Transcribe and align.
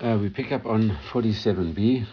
Uh, 0.00 0.16
we 0.20 0.28
pick 0.28 0.52
up 0.52 0.64
on 0.64 0.96
47b, 1.10 2.06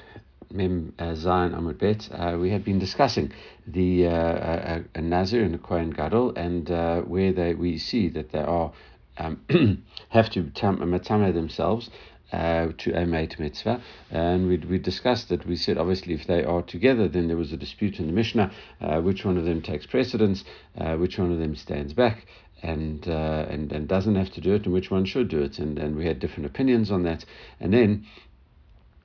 Mem 0.51 0.91
uh, 0.97 1.03
Zayin 1.13 1.53
Amud 1.53 1.77
Bet. 1.77 2.09
Uh, 2.11 2.35
we 2.35 2.49
had 2.49 2.65
been 2.65 2.79
discussing 2.79 3.31
the 3.67 4.07
uh, 4.07 4.79
a, 4.95 5.01
Nazir 5.01 5.43
and 5.43 5.53
the 5.53 5.59
Kohen 5.59 5.91
Gadol, 5.91 6.33
and 6.35 6.71
uh, 6.71 7.01
where 7.01 7.31
they 7.31 7.53
we 7.53 7.77
see 7.77 8.09
that 8.09 8.31
they 8.31 8.39
are 8.39 8.73
um, 9.19 9.39
have 10.09 10.31
to 10.31 10.41
matame 10.41 11.31
themselves. 11.31 11.91
Uh, 12.33 12.71
to 12.79 12.91
a 12.91 13.05
mate 13.05 13.39
mitzvah, 13.39 13.79
and 14.09 14.47
we 14.47 14.57
we 14.57 14.79
discussed 14.79 15.29
that. 15.29 15.45
We 15.45 15.55
said 15.55 15.77
obviously 15.77 16.15
if 16.15 16.25
they 16.25 16.43
are 16.43 16.63
together, 16.63 17.07
then 17.07 17.27
there 17.27 17.37
was 17.37 17.53
a 17.53 17.57
dispute 17.57 17.99
in 17.99 18.07
the 18.07 18.13
Mishnah, 18.13 18.51
uh, 18.81 18.99
which 18.99 19.23
one 19.23 19.37
of 19.37 19.45
them 19.45 19.61
takes 19.61 19.85
precedence, 19.85 20.43
uh, 20.75 20.95
which 20.95 21.19
one 21.19 21.31
of 21.31 21.37
them 21.37 21.55
stands 21.55 21.93
back, 21.93 22.25
and 22.65 23.07
uh, 23.07 23.45
and 23.49 23.71
and 23.71 23.87
doesn't 23.87 24.15
have 24.15 24.31
to 24.31 24.41
do 24.41 24.55
it, 24.55 24.65
and 24.65 24.73
which 24.73 24.89
one 24.89 25.05
should 25.05 25.29
do 25.29 25.41
it, 25.41 25.59
and 25.59 25.77
and 25.77 25.95
we 25.95 26.05
had 26.05 26.19
different 26.19 26.45
opinions 26.47 26.91
on 26.91 27.03
that, 27.03 27.25
and 27.59 27.73
then 27.73 28.05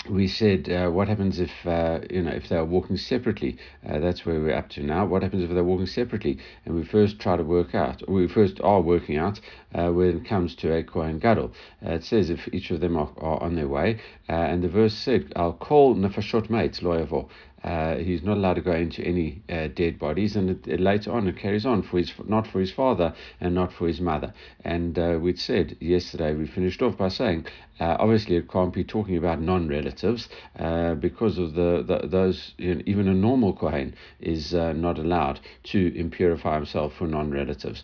we 0.09 0.27
said, 0.29 0.71
uh, 0.71 0.89
what 0.89 1.09
happens 1.09 1.39
if 1.39 1.51
uh, 1.67 2.01
you 2.09 2.23
know 2.23 2.31
if 2.31 2.49
they 2.49 2.57
are 2.57 2.65
walking 2.65 2.97
separately? 2.97 3.59
Uh, 3.87 3.99
that's 3.99 4.25
where 4.25 4.41
we're 4.41 4.55
up 4.55 4.71
to 4.71 4.83
now. 4.83 5.05
What 5.05 5.23
happens 5.23 5.45
if 5.45 5.51
they're 5.51 5.63
walking 5.63 5.87
separately? 5.87 6.39
And 6.65 6.75
we 6.75 6.85
first 6.85 7.21
try 7.21 7.37
to 7.37 7.43
work 7.43 7.75
out, 7.75 8.09
we 8.09 8.27
first 8.27 8.61
are 8.63 8.81
working 8.81 9.19
out 9.19 9.41
uh, 9.75 9.91
when 9.91 10.19
it 10.19 10.25
comes 10.25 10.55
to 10.55 10.73
a 10.73 10.83
kohen 10.83 11.19
gadol. 11.19 11.53
Uh, 11.85 11.93
it 11.93 12.05
says 12.05 12.31
if 12.31 12.49
each 12.53 12.71
of 12.71 12.81
them 12.81 12.97
are, 12.97 13.11
are 13.19 13.43
on 13.43 13.55
their 13.55 13.69
way, 13.69 13.99
uh, 14.29 14.33
and 14.33 14.63
the 14.63 14.69
verse 14.69 14.95
said, 14.95 15.33
"I'll 15.37 15.53
call 15.53 15.95
nefashot 15.95 16.51
mates 16.51 16.81
loyavo." 16.81 17.29
Uh, 17.63 17.97
he's 17.97 18.23
not 18.23 18.39
allowed 18.39 18.55
to 18.55 18.63
go 18.63 18.73
into 18.73 19.03
any 19.03 19.43
uh, 19.51 19.69
dead 19.75 19.99
bodies, 19.99 20.35
and 20.35 20.49
it, 20.49 20.67
it 20.67 20.81
later 20.81 21.13
on 21.13 21.29
it 21.29 21.37
carries 21.37 21.67
on 21.67 21.83
for 21.83 21.99
his 21.99 22.13
not 22.27 22.47
for 22.47 22.59
his 22.59 22.73
father 22.73 23.13
and 23.41 23.55
not 23.55 23.73
for 23.73 23.87
his 23.87 24.01
mother. 24.01 24.33
And 24.65 24.99
uh, 24.99 25.19
we'd 25.21 25.39
said 25.39 25.77
yesterday 25.79 26.35
we 26.35 26.47
finished 26.47 26.81
off 26.81 26.97
by 26.97 27.09
saying 27.09 27.47
uh, 27.79 27.97
obviously 27.99 28.37
it 28.37 28.51
can't 28.51 28.73
be 28.73 28.83
talking 28.83 29.17
about 29.17 29.43
non-relatives 29.43 30.29
uh, 30.59 30.95
because 30.95 31.37
of 31.37 31.55
the, 31.55 31.85
the 31.87 32.07
those 32.09 32.55
you 32.57 32.77
know, 32.77 32.83
even 32.87 33.09
a 33.09 33.15
normal 33.15 33.53
kohen 33.53 33.95
is 34.21 34.55
uh, 34.55 34.73
not 34.73 34.99
allowed 34.99 35.41
to 35.65 35.91
impurify 35.93 36.55
himself 36.55 36.95
for 36.95 37.07
non-relatives. 37.07 37.83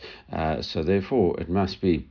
so 0.62 0.82
therefore 0.82 1.38
it 1.38 1.50
must 1.50 1.75
be 1.80 2.06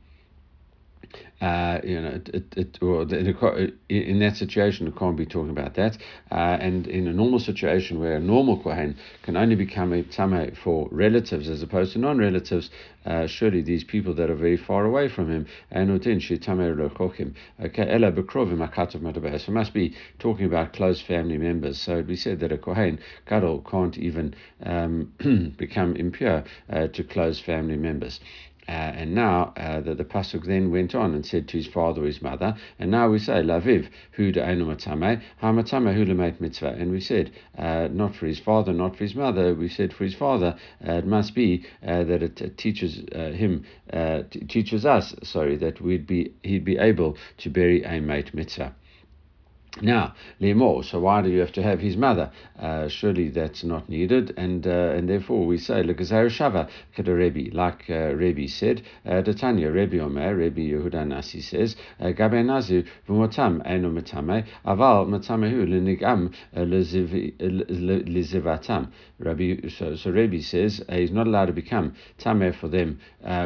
uh, 1.40 1.80
you 1.84 2.00
know, 2.00 2.08
it, 2.08 2.28
it, 2.32 2.54
it 2.56 2.78
or 2.82 3.04
the, 3.04 3.72
in 3.88 4.18
that 4.20 4.36
situation, 4.36 4.86
it 4.86 4.96
can't 4.96 5.16
be 5.16 5.26
talking 5.26 5.50
about 5.50 5.74
that. 5.74 5.98
Uh, 6.30 6.56
and 6.60 6.86
in 6.86 7.06
a 7.06 7.12
normal 7.12 7.38
situation 7.38 8.00
where 8.00 8.16
a 8.16 8.20
normal 8.20 8.58
kohen 8.62 8.96
can 9.22 9.36
only 9.36 9.54
become 9.54 9.92
a 9.92 10.02
tame 10.02 10.54
for 10.54 10.88
relatives 10.90 11.48
as 11.48 11.62
opposed 11.62 11.92
to 11.92 11.98
non-relatives, 11.98 12.70
uh, 13.04 13.26
surely 13.26 13.60
these 13.60 13.84
people 13.84 14.14
that 14.14 14.30
are 14.30 14.34
very 14.34 14.56
far 14.56 14.86
away 14.86 15.08
from 15.08 15.30
him, 15.30 15.46
okay, 15.74 15.90
ella 17.90 18.12
bekrovim 18.12 19.40
So 19.40 19.52
must 19.52 19.74
be 19.74 19.94
talking 20.18 20.46
about 20.46 20.72
close 20.72 21.02
family 21.02 21.36
members. 21.38 21.78
So 21.78 22.00
we 22.00 22.16
said 22.16 22.40
that 22.40 22.50
a 22.50 22.58
kohen 22.58 22.98
gadol 23.28 23.60
can't 23.60 23.98
even 23.98 24.34
um, 24.64 25.12
become 25.58 25.96
impure 25.96 26.44
uh, 26.70 26.88
to 26.88 27.04
close 27.04 27.38
family 27.40 27.76
members. 27.76 28.20
Uh, 28.68 28.72
and 28.72 29.14
now 29.14 29.52
uh, 29.56 29.80
the, 29.80 29.94
the 29.94 30.04
pasuk 30.04 30.44
then 30.44 30.70
went 30.70 30.94
on 30.94 31.14
and 31.14 31.24
said 31.24 31.46
to 31.46 31.56
his 31.56 31.66
father 31.66 32.02
or 32.02 32.06
his 32.06 32.20
mother, 32.20 32.56
and 32.78 32.90
now 32.90 33.08
we 33.08 33.18
say 33.18 33.34
laviv 33.34 33.88
hu 34.12 34.32
de'enu 34.32 34.66
matame 34.66 35.22
hamatame 35.40 36.40
mitzvah, 36.40 36.74
and 36.78 36.90
we 36.90 37.00
said 37.00 37.30
uh, 37.56 37.88
not 37.92 38.14
for 38.16 38.26
his 38.26 38.40
father, 38.40 38.72
not 38.72 38.96
for 38.96 39.04
his 39.04 39.14
mother. 39.14 39.54
We 39.54 39.68
said 39.68 39.92
for 39.92 40.04
his 40.04 40.14
father, 40.14 40.56
uh, 40.86 40.94
it 40.94 41.06
must 41.06 41.34
be 41.34 41.64
uh, 41.86 42.04
that 42.04 42.22
it 42.22 42.58
teaches 42.58 43.04
uh, 43.14 43.30
him, 43.30 43.64
t- 44.30 44.40
teaches 44.40 44.84
us, 44.84 45.14
sorry, 45.22 45.56
that 45.56 45.80
we'd 45.80 46.06
be 46.06 46.32
he'd 46.42 46.64
be 46.64 46.78
able 46.78 47.16
to 47.38 47.50
bury 47.50 47.84
a 47.84 48.00
mate 48.00 48.34
mitzvah. 48.34 48.74
Now, 49.82 50.14
lemor. 50.40 50.82
So 50.82 51.00
why 51.00 51.20
do 51.20 51.28
you 51.28 51.40
have 51.40 51.52
to 51.52 51.62
have 51.62 51.80
his 51.80 51.98
mother? 51.98 52.30
Uh, 52.58 52.88
surely 52.88 53.28
that's 53.28 53.62
not 53.62 53.90
needed, 53.90 54.32
and 54.38 54.66
uh, 54.66 54.94
and 54.96 55.06
therefore 55.06 55.44
we 55.44 55.58
say 55.58 55.82
lekazar 55.82 56.30
shava 56.30 56.66
Rebbe, 56.96 57.54
like 57.54 57.84
uh, 57.90 58.14
Rebbe 58.14 58.48
said. 58.48 58.80
Uh, 59.04 59.20
Datanya 59.20 59.70
Rebbe 59.72 60.00
Omer 60.00 60.34
Rebbe 60.34 60.60
Yehuda 60.60 61.06
Nasi 61.06 61.42
says 61.42 61.76
uh, 62.00 62.10
Gabe 62.12 62.42
Nazu 62.42 62.84
v'motam 63.06 63.60
eno 63.66 63.90
metame 63.90 64.46
aval 64.64 65.06
metamehu 65.06 65.66
lenigam 65.68 66.32
uh, 66.56 66.60
lezivatam. 68.08 68.88
Rabbi 69.18 69.68
so, 69.68 69.94
so 69.94 70.10
Rebbe 70.10 70.40
says 70.40 70.82
he's 70.88 71.10
not 71.10 71.26
allowed 71.26 71.46
to 71.46 71.52
become 71.52 71.94
tameh 72.18 72.54
for 72.54 72.68
them 72.68 72.98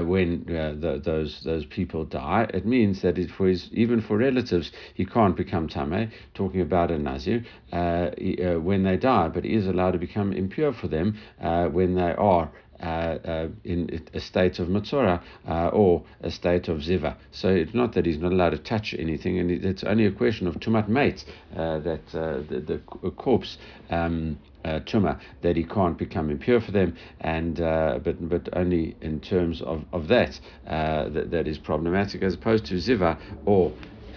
when 0.06 0.44
the, 0.47 1.00
those 1.03 1.41
those 1.43 1.66
people 1.66 2.04
die. 2.04 2.47
It 2.54 2.66
means 2.66 3.03
that 3.03 3.19
it, 3.19 3.33
for 3.33 3.49
his 3.49 3.69
even 3.72 4.00
for 4.00 4.16
relatives 4.16 4.71
he 4.94 5.04
can't 5.04 5.37
become 5.37 5.69
tameh 5.69 6.10
talking 6.34 6.60
about 6.60 6.91
a 6.91 6.98
Nazir, 6.98 7.44
uh, 7.72 7.76
uh, 7.76 8.60
when 8.60 8.82
they 8.82 8.97
die, 8.97 9.28
but 9.28 9.44
is 9.44 9.66
allowed 9.66 9.92
to 9.92 9.98
become 9.98 10.32
impure 10.32 10.72
for 10.72 10.88
them 10.88 11.19
uh, 11.41 11.66
when 11.66 11.94
they 11.94 12.12
are 12.12 12.50
uh, 12.81 13.48
in 13.64 14.03
a 14.14 14.20
state 14.20 14.59
of 14.59 14.69
Matzora 14.69 15.22
uh, 15.47 15.69
or 15.69 16.03
a 16.22 16.30
state 16.30 16.69
of 16.69 16.78
Ziva. 16.78 17.16
So 17.30 17.48
it's 17.48 17.75
not 17.75 17.92
that 17.92 18.06
he's 18.06 18.19
not 18.19 18.32
allowed 18.32 18.50
to 18.50 18.59
touch 18.59 18.94
anything, 18.98 19.38
and 19.38 19.50
it's 19.50 19.84
only 19.84 20.06
a 20.06 20.12
question 20.12 20.47
of 20.47 20.54
Tumat 20.56 20.88
Mate 20.88 21.25
that 21.54 22.00
the, 22.12 22.80
the 23.03 23.10
corpse. 23.10 23.59
Um, 23.91 24.38
uh, 24.64 24.80
tuma 24.80 25.19
that 25.42 25.56
he 25.56 25.64
can't 25.64 25.97
become 25.97 26.30
impure 26.30 26.60
for 26.60 26.72
them, 26.72 26.97
and 27.20 27.60
uh, 27.60 27.98
but 28.03 28.28
but 28.28 28.48
only 28.53 28.97
in 29.00 29.20
terms 29.20 29.62
of 29.62 29.84
of 29.92 30.09
that, 30.09 30.38
uh, 30.66 31.09
that 31.09 31.30
that 31.30 31.48
is 31.48 31.59
problematic 31.59 32.22
as 32.22 32.34
opposed 32.34 32.66
to 32.66 32.75
ziva 32.75 33.19
or 33.47 33.72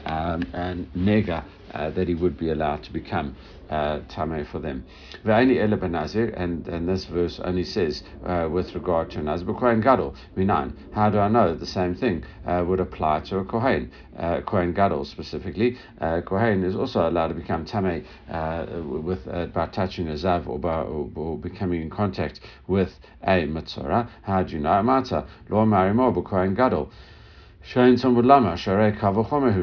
um, 0.06 0.44
and 0.54 0.92
nega 0.94 1.44
uh, 1.74 1.90
that 1.92 2.08
he 2.08 2.16
would 2.16 2.38
be 2.38 2.50
allowed 2.50 2.84
to 2.84 2.94
become 2.94 3.36
uh, 3.70 4.00
tame 4.08 4.46
for 4.46 4.60
them. 4.60 4.86
And, 5.26 6.68
and 6.68 6.90
this 6.90 7.06
verse 7.06 7.40
only 7.44 7.64
says 7.64 8.04
uh, 8.26 8.48
with 8.52 8.76
regard 8.76 9.10
to 9.12 9.22
Nazir 9.22 9.54
Kohen 9.54 9.82
Gadol, 9.82 10.16
Minan. 10.36 10.78
How 10.94 11.10
do 11.10 11.20
I 11.20 11.28
know 11.28 11.56
the 11.56 11.66
same 11.66 11.96
thing 11.96 12.24
uh, 12.46 12.64
would 12.68 12.80
apply 12.80 13.22
to 13.22 13.38
a 13.38 13.46
Kohen? 13.46 13.92
Uh, 14.18 14.42
Kohen 14.42 14.74
Gadol 14.74 15.06
specifically. 15.06 15.78
Uh, 16.00 16.22
Kohen 16.22 16.64
is 16.64 16.76
also 16.76 17.10
allowed 17.10 17.30
to 17.30 17.34
become 17.34 17.66
tame 17.66 18.06
uh, 18.30 18.66
with 18.84 19.28
uh, 19.28 19.48
by 19.48 19.66
touching 19.68 20.08
a 20.10 20.14
zav 20.14 20.48
or, 20.48 20.60
by, 20.60 20.82
or, 20.82 21.10
or, 21.16 21.38
becoming 21.38 21.82
in 21.82 21.90
contact 21.90 22.40
with 22.68 23.00
a 23.24 23.48
matzora. 23.48 24.08
How 24.22 24.44
do 24.44 24.54
you 24.54 24.60
know? 24.60 24.84
Mata, 24.84 25.26
lo 25.50 25.66
marimo 25.66 26.24
Kohen 26.24 26.54
Gadol. 26.54 26.92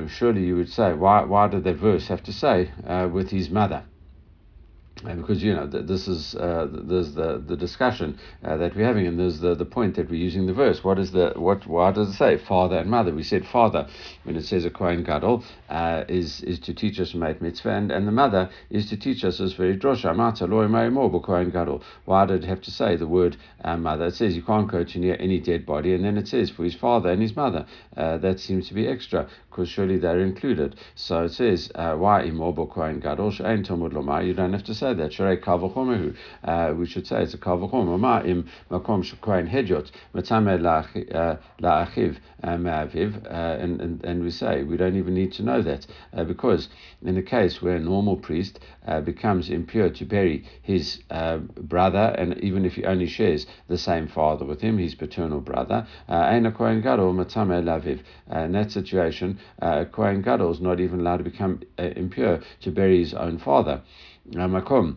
Surely 0.08 0.46
you 0.46 0.56
would 0.56 0.70
say, 0.70 0.94
why, 0.94 1.22
why 1.22 1.48
did 1.48 1.64
that 1.64 1.76
verse 1.76 2.08
have 2.08 2.22
to 2.24 2.32
say 2.32 2.70
uh, 2.86 3.08
with 3.12 3.30
his 3.30 3.50
mother? 3.50 3.84
Because 5.02 5.42
you 5.42 5.54
know 5.54 5.66
this 5.66 6.08
is 6.08 6.34
uh, 6.34 6.68
there's 6.70 7.14
the 7.14 7.42
the 7.46 7.56
discussion 7.56 8.18
uh, 8.44 8.56
that 8.58 8.76
we're 8.76 8.84
having, 8.84 9.06
and 9.06 9.18
there's 9.18 9.40
the, 9.40 9.54
the 9.54 9.64
point 9.64 9.96
that 9.96 10.10
we're 10.10 10.16
using 10.16 10.46
the 10.46 10.52
verse. 10.52 10.84
What 10.84 10.98
is 10.98 11.12
the 11.12 11.32
what? 11.36 11.66
Why 11.66 11.90
does 11.90 12.10
it 12.10 12.12
say 12.14 12.36
father 12.36 12.76
and 12.78 12.90
mother? 12.90 13.14
We 13.14 13.22
said 13.22 13.46
father 13.46 13.88
when 14.24 14.36
it 14.36 14.44
says 14.44 14.64
a 14.64 14.70
kohen 14.70 15.02
gadol 15.02 15.42
uh, 15.68 16.04
is 16.08 16.42
is 16.42 16.58
to 16.60 16.74
teach 16.74 17.00
us 17.00 17.14
mate 17.14 17.40
mitzvah, 17.40 17.70
and, 17.70 17.90
and 17.90 18.06
the 18.06 18.12
mother 18.12 18.50
is 18.68 18.88
to 18.90 18.96
teach 18.96 19.24
us 19.24 19.40
as 19.40 19.54
very 19.54 19.76
drosha 19.76 20.14
mata 20.14 20.46
loy. 20.46 20.60
Why 22.04 22.26
did 22.26 22.44
it 22.44 22.46
have 22.46 22.60
to 22.62 22.70
say 22.70 22.96
the 22.96 23.06
word 23.08 23.36
uh, 23.64 23.76
mother? 23.76 24.06
It 24.06 24.14
says 24.14 24.36
you 24.36 24.42
can't 24.42 24.70
go 24.70 24.84
to 24.84 24.98
near 24.98 25.16
any 25.18 25.40
dead 25.40 25.64
body, 25.64 25.94
and 25.94 26.04
then 26.04 26.18
it 26.18 26.28
says 26.28 26.50
for 26.50 26.64
his 26.64 26.74
father 26.74 27.10
and 27.10 27.22
his 27.22 27.34
mother. 27.34 27.64
Uh, 27.96 28.18
that 28.18 28.38
seems 28.38 28.68
to 28.68 28.74
be 28.74 28.86
extra 28.86 29.28
because 29.50 29.68
surely 29.68 29.96
they're 29.98 30.20
included. 30.20 30.76
So 30.94 31.24
it 31.24 31.30
says 31.30 31.70
uh, 31.74 31.94
why 31.96 32.24
imob 32.24 32.56
kohen 32.70 33.00
gadol. 33.00 33.32
You 33.32 34.34
don't 34.34 34.52
have 34.52 34.64
to 34.64 34.74
say 34.74 34.89
say 34.90 35.02
that. 35.02 35.12
Sharei 35.12 35.42
kavachomehu. 35.42 36.16
Uh, 36.44 36.74
we 36.74 36.86
should 36.86 37.06
say 37.06 37.22
it's 37.22 37.34
a 37.34 37.38
kavachom. 37.38 37.98
Ma 37.98 38.20
im 38.22 38.48
makom 38.70 39.04
shukrein 39.04 39.48
hedyot 39.48 39.90
matame 40.14 40.58
la'achiv 41.60 42.16
uh, 42.42 42.56
ma'aviv. 42.56 43.24
Uh, 43.26 43.62
and, 43.62 44.04
and, 44.04 44.22
we 44.22 44.30
say 44.30 44.62
we 44.62 44.76
don't 44.76 44.96
even 44.96 45.14
need 45.14 45.32
to 45.32 45.42
know 45.42 45.62
that 45.62 45.86
uh, 46.14 46.24
because 46.24 46.68
in 47.02 47.14
the 47.14 47.22
case 47.22 47.62
where 47.62 47.76
a 47.76 47.80
normal 47.80 48.16
priest 48.16 48.60
uh, 48.86 49.00
becomes 49.00 49.50
impure 49.50 49.91
to 49.91 50.04
bury 50.04 50.44
his 50.62 51.03
uh, 51.10 51.38
brother, 51.38 52.15
and 52.18 52.38
even 52.38 52.65
if 52.65 52.74
he 52.74 52.84
only 52.84 53.06
shares 53.06 53.47
the 53.68 53.78
same 53.78 54.09
father 54.09 54.44
with 54.44 54.60
him, 54.60 54.78
his 54.78 54.94
paternal 54.94 55.41
brother, 55.41 55.86
Aina 56.09 56.53
Kohen 56.53 56.80
Gadol 56.80 57.15
Matame 57.15 57.62
Laviv. 57.62 58.00
In 58.30 58.53
that 58.53 58.70
situation, 58.70 59.38
uh, 59.60 59.84
Kohen 59.86 60.22
Gadol 60.22 60.53
is 60.53 60.60
not 60.60 60.80
even 60.80 61.00
allowed 61.00 61.18
to 61.18 61.24
become 61.24 61.60
impure 61.78 62.41
to 62.60 62.70
bury 62.70 62.98
his 62.98 63.15
own 63.15 63.38
father 63.38 63.82
makom. 64.34 64.97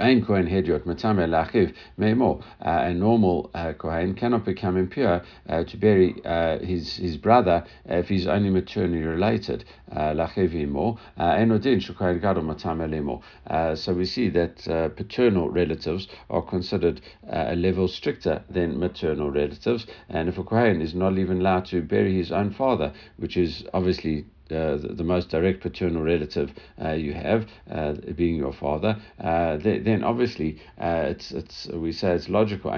Ein 0.00 0.24
Kohen 0.24 0.48
Matame 0.48 1.28
Lachiv 1.28 1.72
uh, 2.00 2.42
A 2.64 2.92
normal 2.92 3.50
uh, 3.54 3.72
Kohen 3.74 4.14
cannot 4.14 4.44
become 4.44 4.76
impure 4.76 5.22
uh, 5.48 5.62
to 5.64 5.76
bury 5.76 6.16
uh, 6.24 6.58
his 6.58 6.96
his 6.96 7.16
brother 7.16 7.62
if 7.84 8.08
he's 8.08 8.26
only 8.26 8.50
maternally 8.50 9.02
related. 9.04 9.64
Uh, 9.92 10.12
Lachiv 10.12 10.54
Imo 10.54 10.98
uh, 11.18 11.36
Enodin 11.36 11.80
Shukohen 11.80 12.20
Gadol 12.20 12.42
Matame 12.42 13.76
So 13.76 13.92
we 13.92 14.06
see 14.06 14.28
that 14.30 14.56
paternal 14.96 15.50
relatives 15.50 16.08
are 16.30 16.42
considered 16.42 17.00
a 17.28 17.54
level 17.54 17.86
stricter 17.86 18.42
than 18.50 18.80
maternal 18.80 19.30
relatives, 19.30 19.86
and 20.08 20.28
if 20.28 20.36
a 20.36 20.42
Kohen 20.42 20.80
is 20.80 20.94
not 20.94 21.16
even 21.16 21.40
allowed 21.40 21.66
to 21.66 21.80
bury 21.82 22.16
his 22.16 22.32
own 22.32 22.50
father, 22.50 22.92
which 23.18 23.36
is 23.36 23.64
obviously 23.72 24.24
uh, 24.50 24.76
the, 24.76 24.88
the, 24.94 25.02
most 25.02 25.28
direct 25.28 25.60
paternal 25.60 26.02
relative 26.02 26.52
uh, 26.80 26.90
you 26.90 27.12
have, 27.12 27.46
uh, 27.70 27.94
being 28.14 28.36
your 28.36 28.52
father, 28.52 28.96
uh, 29.20 29.56
th- 29.58 29.82
then 29.84 30.04
obviously 30.04 30.58
it's 30.78 31.32
it's 31.32 31.66
we 31.68 31.90
say 31.90 32.12
it's 32.12 32.28
logical. 32.28 32.70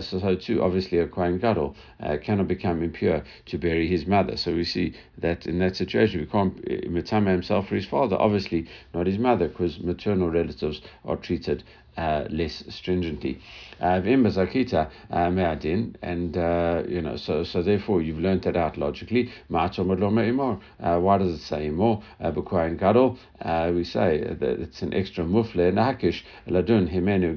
So, 0.00 0.18
so 0.18 0.34
too, 0.36 0.62
obviously, 0.62 0.98
a 0.98 1.06
kohen 1.06 1.38
gadol 1.38 1.76
cannot 2.22 2.48
become 2.48 2.82
impure 2.82 3.22
to 3.46 3.58
bury 3.58 3.86
his 3.86 4.06
mother. 4.06 4.36
So 4.36 4.54
we 4.54 4.64
see 4.64 4.94
that 5.18 5.46
in 5.46 5.58
that 5.60 5.76
situation, 5.76 6.20
we 6.20 6.26
can't 6.26 6.62
mitame 6.90 7.28
himself 7.28 7.68
for 7.68 7.74
his 7.74 7.86
father, 7.86 8.16
obviously 8.18 8.66
not 8.92 9.06
his 9.06 9.18
mother, 9.18 9.48
because 9.48 9.80
maternal 9.80 10.28
relatives 10.30 10.82
are 11.04 11.16
treated 11.16 11.64
uh, 11.96 12.26
less 12.30 12.64
stringently. 12.68 13.38
Uh, 13.80 14.00
Zakita 14.00 14.90
uh, 15.10 15.30
me'adin, 15.30 15.94
and 16.02 16.36
uh, 16.36 16.82
you 16.88 17.02
know, 17.02 17.16
so 17.16 17.44
so 17.44 17.62
therefore 17.62 18.00
you've 18.00 18.18
learned 18.18 18.42
that 18.42 18.56
out 18.56 18.78
logically. 18.78 19.30
Why 19.48 19.68
does 19.68 19.78
it 21.30 21.40
say 21.40 21.68
gadol, 21.68 23.18
we 23.74 23.84
say 23.84 24.20
that 24.20 24.60
it's 24.60 24.82
an 24.82 24.94
extra 24.94 25.24
mufle 25.24 25.72
ladun 26.48 26.88
himenu. 26.90 27.36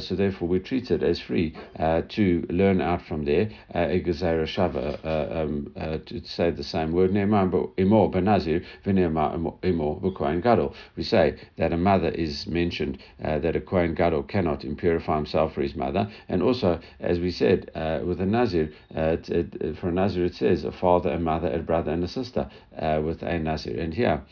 So 0.00 0.14
therefore 0.14 0.48
we 0.48 0.60
treat 0.60 0.90
it 0.90 1.02
as 1.02 1.20
free 1.20 1.54
to 1.76 2.46
learn 2.48 2.80
out 2.80 3.02
from 3.02 3.24
there 3.24 3.50
a 3.74 4.00
gezer 4.00 4.46
shava 4.46 4.98
um, 5.04 5.72
to 6.06 6.24
say 6.24 6.50
the 6.50 6.62
same 6.64 6.92
word. 6.92 7.10
Benazir 7.12 8.64
v'ne'emar 8.84 9.58
imor 9.62 10.00
b'kohen 10.00 10.42
gadol. 10.42 10.74
We 10.96 11.02
say 11.02 11.34
that 11.56 11.72
a 11.72 11.76
mother 11.76 12.10
is 12.10 12.46
mentioned. 12.46 12.98
Uh, 13.22 13.35
uh, 13.36 13.38
that 13.40 13.56
a 13.56 13.60
Kohen 13.60 13.94
Gadol 13.94 14.22
cannot 14.24 14.60
impurify 14.60 15.16
himself 15.16 15.54
for 15.54 15.62
his 15.62 15.74
mother. 15.74 16.10
And 16.28 16.42
also, 16.42 16.80
as 17.00 17.18
we 17.20 17.30
said, 17.30 17.70
uh, 17.74 18.00
with 18.04 18.20
a 18.20 18.26
Nazir, 18.26 18.72
uh, 18.94 19.16
it, 19.28 19.76
for 19.78 19.88
a 19.88 19.92
Nazir 19.92 20.24
it 20.24 20.34
says 20.34 20.64
a 20.64 20.72
father, 20.72 21.10
a 21.10 21.18
mother, 21.18 21.52
a 21.52 21.58
brother, 21.58 21.92
and 21.92 22.04
a 22.04 22.08
sister 22.08 22.48
uh, 22.78 23.00
with 23.04 23.22
a 23.22 23.38
Nazir. 23.38 23.78
And 23.80 23.94
here, 23.94 24.22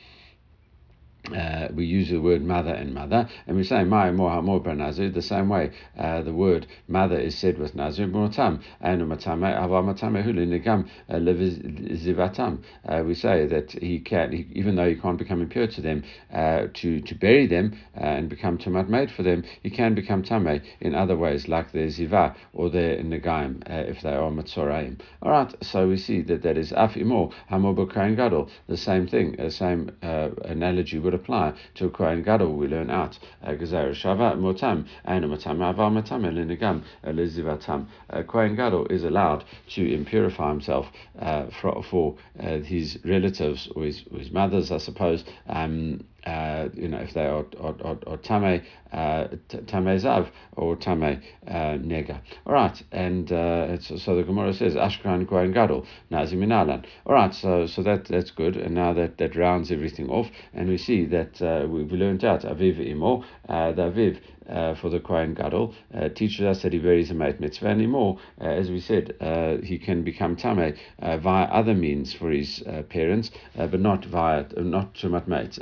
uh, 1.32 1.68
we 1.74 1.86
use 1.86 2.10
the 2.10 2.18
word 2.20 2.42
mother 2.44 2.72
and 2.72 2.92
mother, 2.92 3.28
and 3.46 3.56
we 3.56 3.64
say 3.64 3.82
my 3.82 4.10
more 4.10 4.42
more 4.42 4.60
nazir 4.74 5.08
the 5.08 5.22
same 5.22 5.48
way. 5.48 5.70
Uh, 5.98 6.22
the 6.22 6.34
word 6.34 6.66
mother 6.86 7.18
is 7.18 7.34
said 7.34 7.58
with 7.58 7.74
nazir 7.74 8.06
mutam 8.06 8.60
and 8.82 9.00
matame 9.02 9.58
avamatame 9.58 10.22
hulinigam 10.22 10.86
uh, 11.08 11.14
zivatam. 11.14 12.58
Uh, 12.86 13.02
we 13.06 13.14
say 13.14 13.46
that 13.46 13.72
he 13.72 14.00
can, 14.00 14.34
even 14.52 14.76
though 14.76 14.88
he 14.88 14.94
can't 14.94 15.16
become 15.16 15.40
impure 15.40 15.66
to 15.66 15.80
them, 15.80 16.02
uh, 16.32 16.66
to 16.74 17.00
to 17.00 17.14
bury 17.14 17.46
them 17.46 17.72
uh, 17.96 18.00
and 18.04 18.28
become 18.28 18.58
tumat 18.58 18.88
made 18.90 19.10
for 19.10 19.22
them, 19.22 19.42
he 19.62 19.70
can 19.70 19.94
become 19.94 20.22
tame 20.22 20.60
in 20.80 20.94
other 20.94 21.16
ways, 21.16 21.48
like 21.48 21.72
their 21.72 21.86
ziva 21.86 22.34
or 22.52 22.68
their 22.68 22.98
negaim 22.98 23.62
if 23.66 24.02
they 24.02 24.12
are 24.12 24.30
matzoraim. 24.30 25.00
All 25.22 25.30
right, 25.30 25.54
so 25.64 25.88
we 25.88 25.96
see 25.96 26.20
that 26.22 26.42
that 26.42 26.58
is 26.58 26.72
af 26.72 26.94
imor 26.94 27.32
hamor 27.48 27.74
gadol, 27.86 28.50
the 28.66 28.76
same 28.76 29.06
thing, 29.06 29.36
the 29.38 29.50
same 29.50 29.90
analogy 30.02 30.98
would 30.98 31.13
would 31.14 31.20
apply 31.20 31.54
to 31.74 31.86
a 31.86 31.90
Kohen 31.90 32.22
Gadol. 32.22 32.56
We 32.56 32.66
learn 32.66 32.90
out 32.90 33.18
Gezer 33.44 33.92
Shava 33.92 34.36
Motam 34.36 34.86
and 35.04 35.24
Motam 35.24 35.62
Avar 35.62 35.90
Motam 35.90 36.24
Elinigam 36.24 36.82
Elizivatam. 37.04 37.86
Kohen 38.26 38.56
Gadol 38.56 38.86
is 38.86 39.04
allowed 39.04 39.44
to 39.74 39.82
impurify 39.82 40.50
himself 40.50 40.86
uh, 41.20 41.46
for, 41.60 41.82
for 41.90 42.16
uh, 42.40 42.58
his 42.58 42.98
relatives 43.04 43.68
or 43.76 43.84
his, 43.84 44.02
or 44.10 44.18
his 44.18 44.30
mothers, 44.32 44.72
I 44.72 44.78
suppose. 44.78 45.24
Um, 45.48 46.04
uh, 46.24 46.68
you 46.74 46.88
know, 46.88 46.98
if 46.98 47.12
they 47.14 47.26
are, 47.26 47.44
are, 47.60 48.16
tame, 48.18 48.62
uh, 48.92 49.28
tame 49.48 49.98
zav 49.98 50.28
or 50.56 50.76
tame 50.76 51.22
uh, 51.46 51.52
nega. 51.78 52.20
All 52.46 52.54
right, 52.54 52.82
and 52.92 53.30
uh, 53.30 53.78
so 53.80 54.16
the 54.16 54.22
Gemara 54.22 54.54
says 54.54 54.74
Ashkan 54.74 55.28
Kohen 55.28 55.52
Gadol 55.52 55.86
Nazi 56.10 56.36
Minalan. 56.36 56.84
All 57.06 57.14
right, 57.14 57.34
so 57.34 57.66
so 57.66 57.82
that 57.82 58.06
that's 58.06 58.30
good, 58.30 58.56
and 58.56 58.74
now 58.74 58.92
that 58.92 59.18
that 59.18 59.36
rounds 59.36 59.70
everything 59.70 60.08
off, 60.08 60.30
and 60.52 60.68
we 60.68 60.78
see 60.78 61.04
that 61.06 61.42
uh, 61.42 61.66
we, 61.68 61.82
we 61.84 61.98
learned 61.98 62.24
out 62.24 62.42
Aviv 62.42 62.80
Imo, 62.80 63.24
uh, 63.48 63.72
the 63.72 63.82
Aviv 63.82 64.18
uh, 64.48 64.74
for 64.74 64.90
the 64.90 65.00
Kohen 65.00 65.34
Gadol 65.34 65.74
uh, 65.94 66.08
teaches 66.10 66.44
us 66.44 66.62
that 66.62 66.72
he 66.72 66.78
buries 66.78 67.10
a 67.10 67.14
mate 67.14 67.40
mitzvah 67.40 67.68
anymore. 67.68 68.18
Uh, 68.40 68.44
as 68.44 68.70
we 68.70 68.80
said, 68.80 69.14
uh, 69.20 69.56
he 69.62 69.78
can 69.78 70.02
become 70.02 70.36
tame 70.36 70.74
uh, 71.00 71.16
via 71.18 71.46
other 71.46 71.74
means 71.74 72.12
for 72.12 72.30
his 72.30 72.62
uh, 72.66 72.82
parents, 72.82 73.30
but 73.56 73.80
not 73.80 74.04
via 74.04 74.44
not 74.56 74.94
tumat 74.94 75.26
mate. 75.28 75.58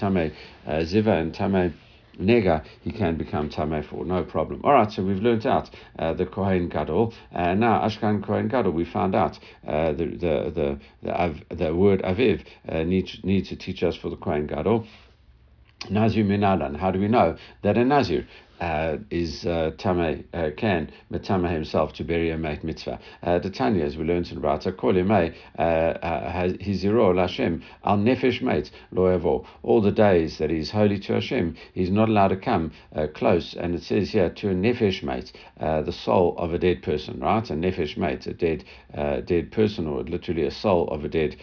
Tame 0.00 0.32
ziva 0.66 1.20
and 1.20 1.34
tame 1.34 1.74
nega, 2.20 2.64
he 2.82 2.92
can 2.92 3.16
become 3.16 3.48
Tame 3.48 3.82
for, 3.82 4.04
no 4.04 4.22
problem. 4.22 4.60
All 4.64 4.72
right, 4.72 4.90
so 4.90 5.02
we've 5.02 5.22
learnt 5.22 5.46
out 5.46 5.70
uh, 5.98 6.12
the 6.12 6.26
Kohen 6.26 6.68
Gadol. 6.68 7.14
Uh, 7.34 7.54
now, 7.54 7.80
Ashkan 7.80 8.24
Kohen 8.24 8.48
Gadol, 8.48 8.72
we 8.72 8.84
found 8.84 9.14
out 9.14 9.38
uh, 9.66 9.92
the, 9.92 10.06
the, 10.06 10.78
the, 11.02 11.40
the, 11.48 11.54
the 11.54 11.74
word 11.74 12.02
Aviv 12.02 12.44
uh, 12.68 12.82
needs, 12.82 13.18
needs 13.22 13.48
to 13.48 13.56
teach 13.56 13.82
us 13.82 13.96
for 13.96 14.10
the 14.10 14.16
Kohen 14.16 14.46
Gadol. 14.46 14.86
Nazir 15.88 16.24
Minalan. 16.24 16.76
How 16.76 16.90
do 16.90 17.00
we 17.00 17.08
know 17.08 17.38
that 17.62 17.78
a 17.78 17.84
Nazir 17.84 18.26
uh, 18.60 18.98
is 19.10 19.46
uh, 19.46 19.72
Tame 19.78 20.24
uh, 20.34 20.50
Matama 21.10 21.48
himself 21.48 21.92
to 21.94 22.04
bury 22.04 22.30
a 22.30 22.36
mate 22.36 22.62
mitzvah. 22.62 22.98
Uh, 23.22 23.38
the 23.38 23.50
Tanya, 23.50 23.84
as 23.84 23.96
we 23.96 24.04
learned 24.04 24.30
in 24.30 24.40
Rata, 24.40 24.72
Kol 24.72 24.94
Yemei 24.94 25.34
Hiziro 25.58 27.14
Lashem 27.14 27.62
Al 27.84 27.98
Nefesh 27.98 28.42
Mate 28.42 28.70
Lo 28.92 29.46
All 29.62 29.80
the 29.80 29.90
days 29.90 30.38
that 30.38 30.50
he's 30.50 30.70
holy 30.70 30.98
to 31.00 31.14
Hashem, 31.14 31.56
he's 31.72 31.90
not 31.90 32.08
allowed 32.08 32.28
to 32.28 32.36
come 32.36 32.72
uh, 32.94 33.06
close. 33.14 33.54
And 33.54 33.74
it 33.74 33.82
says 33.82 34.10
here 34.10 34.30
to 34.30 34.50
a 34.50 34.54
Nefesh 34.54 35.02
Mate, 35.02 35.32
uh, 35.58 35.82
the 35.82 35.92
soul 35.92 36.36
of 36.38 36.52
a 36.52 36.58
dead 36.58 36.82
person, 36.82 37.20
right? 37.20 37.48
A 37.48 37.54
Nefesh 37.54 37.96
Mate, 37.96 38.26
a 38.26 38.34
dead 38.34 38.64
uh, 38.94 39.20
dead 39.20 39.52
person, 39.52 39.86
or 39.86 40.02
literally 40.02 40.44
a 40.44 40.50
soul 40.50 40.88
of 40.88 41.04
a 41.04 41.08
dead 41.08 41.36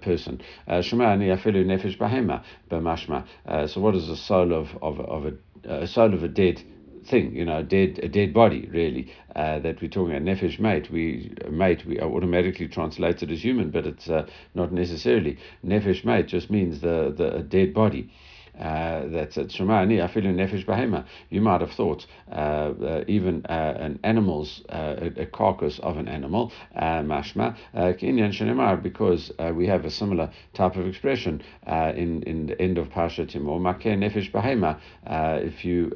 person. 0.00 0.40
Shema 0.80 1.04
Ani 1.04 1.26
Afilu 1.26 1.64
Nefesh 1.64 1.98
Bahema 1.98 2.42
B'mashma. 2.70 3.24
So 3.68 3.80
what 3.80 3.94
is 3.94 4.06
the 4.06 4.16
soul 4.16 4.52
of 4.52 4.68
of 4.82 5.00
of 5.00 5.26
a 5.26 5.32
a 5.64 5.86
soul 5.86 6.14
of 6.14 6.22
a 6.22 6.28
dead 6.28 6.62
thing, 7.04 7.34
you 7.34 7.44
know, 7.44 7.58
a 7.58 7.62
dead 7.62 7.98
a 8.02 8.08
dead 8.08 8.32
body, 8.32 8.68
really. 8.70 9.12
Uh, 9.34 9.58
that 9.60 9.80
we're 9.80 9.88
talking 9.88 10.14
about 10.14 10.26
nefesh 10.26 10.58
mate. 10.58 10.90
We 10.90 11.32
mate 11.50 11.84
we 11.86 12.00
automatically 12.00 12.68
translate 12.68 13.22
it 13.22 13.30
as 13.30 13.42
human, 13.42 13.70
but 13.70 13.86
it's 13.86 14.08
uh, 14.08 14.26
not 14.54 14.72
necessarily 14.72 15.38
nefesh 15.64 16.04
mate. 16.04 16.26
Just 16.28 16.50
means 16.50 16.80
the 16.80 17.12
the 17.16 17.36
a 17.36 17.42
dead 17.42 17.74
body. 17.74 18.10
Uh, 18.58 19.06
that's 19.06 19.38
at 19.38 19.48
Shemani, 19.48 19.96
Afilu 19.96 20.34
Nefesh 20.34 20.66
Bahema. 20.66 21.04
You 21.30 21.40
might 21.40 21.62
have 21.62 21.72
thought 21.72 22.06
uh, 22.30 22.34
uh, 22.34 23.04
even 23.08 23.46
uh, 23.46 23.76
an 23.78 23.98
animal's, 24.04 24.62
uh, 24.68 25.10
a, 25.16 25.26
carcass 25.26 25.78
of 25.78 25.96
an 25.96 26.06
animal, 26.06 26.52
uh, 26.76 27.00
mashma, 27.00 27.56
uh, 27.74 27.92
Kinyan 27.94 28.30
Shenemar, 28.30 28.82
because 28.82 29.32
we 29.54 29.66
have 29.66 29.84
a 29.86 29.90
similar 29.90 30.30
type 30.52 30.76
of 30.76 30.86
expression 30.86 31.42
in, 31.66 32.22
in 32.24 32.46
the 32.46 32.60
end 32.60 32.76
of 32.76 32.90
Parshat 32.90 33.32
Emor, 33.32 33.58
Makeh 33.58 33.96
Nefesh 33.96 34.30
Bahema. 34.30 34.78
If 35.42 35.64
you 35.64 35.90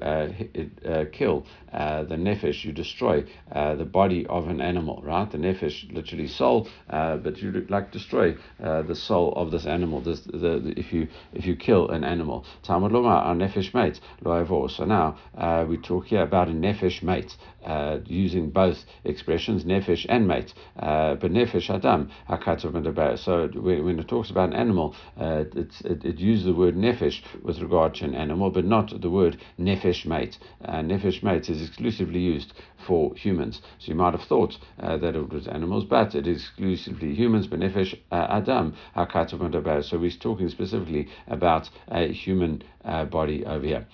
kill 1.12 1.46
the 1.72 2.16
nefesh, 2.16 2.64
you 2.64 2.72
destroy 2.72 3.24
the 3.52 3.84
body 3.84 4.26
of 4.26 4.48
an 4.48 4.62
animal, 4.62 5.02
right? 5.04 5.30
The 5.30 5.38
nefesh, 5.38 5.92
literally 5.92 6.28
soul, 6.28 6.68
but 6.88 7.42
you 7.42 7.66
like 7.68 7.92
destroy 7.92 8.36
the 8.58 8.94
soul 8.94 9.34
of 9.34 9.50
this 9.50 9.66
animal. 9.66 10.00
This, 10.00 10.20
the, 10.20 10.60
the, 10.60 10.74
if 10.76 10.92
you 10.92 11.08
if 11.34 11.46
you 11.46 11.56
kill 11.56 11.90
an 11.90 12.04
animal, 12.04 12.45
Talmud 12.62 12.92
Lomar, 12.92 13.24
our 13.24 13.34
nefesh 13.34 13.74
mate, 13.74 14.00
lo 14.24 14.68
So 14.68 14.84
now 14.84 15.16
uh, 15.36 15.64
we 15.68 15.76
talk 15.76 16.06
here 16.06 16.22
about 16.22 16.48
a 16.48 16.52
nefesh 16.52 17.02
mate, 17.02 17.36
uh, 17.64 17.98
using 18.06 18.50
both 18.50 18.84
expressions, 19.04 19.64
nefesh 19.64 20.06
and 20.08 20.26
mate. 20.26 20.52
Uh, 20.78 21.14
but 21.14 21.32
nefesh 21.32 21.70
adam, 21.70 22.10
hakatov 22.28 23.18
So 23.18 23.48
when 23.60 23.98
it 23.98 24.08
talks 24.08 24.30
about 24.30 24.50
an 24.50 24.54
animal, 24.54 24.94
uh, 25.18 25.44
it, 25.54 25.72
it 25.84 26.18
uses 26.18 26.46
the 26.46 26.54
word 26.54 26.76
nefesh 26.76 27.22
with 27.42 27.60
regard 27.60 27.94
to 27.96 28.04
an 28.04 28.14
animal, 28.14 28.50
but 28.50 28.64
not 28.64 29.00
the 29.00 29.10
word 29.10 29.38
nefesh 29.58 30.06
mate. 30.06 30.38
Uh, 30.64 30.76
nefesh 30.78 31.22
mate 31.22 31.48
is 31.48 31.66
exclusively 31.66 32.20
used 32.20 32.52
for 32.86 33.14
humans. 33.14 33.60
So 33.78 33.88
you 33.88 33.94
might 33.94 34.12
have 34.12 34.22
thought 34.28 34.58
uh, 34.80 34.96
that 34.98 35.16
it 35.16 35.28
was 35.32 35.48
animals, 35.48 35.84
but 35.84 36.14
it 36.14 36.26
is 36.26 36.42
exclusively 36.42 37.14
humans, 37.14 37.46
but 37.46 37.60
nefesh 37.60 37.98
uh, 38.12 38.26
adam, 38.30 38.74
hakatov 38.96 39.84
So 39.84 39.98
we're 39.98 40.10
talking 40.10 40.48
specifically 40.48 41.08
about 41.26 41.68
a 41.88 42.12
human 42.12 42.35
uh, 42.84 43.04
body 43.04 43.44
over 43.44 43.64
here. 43.66 43.86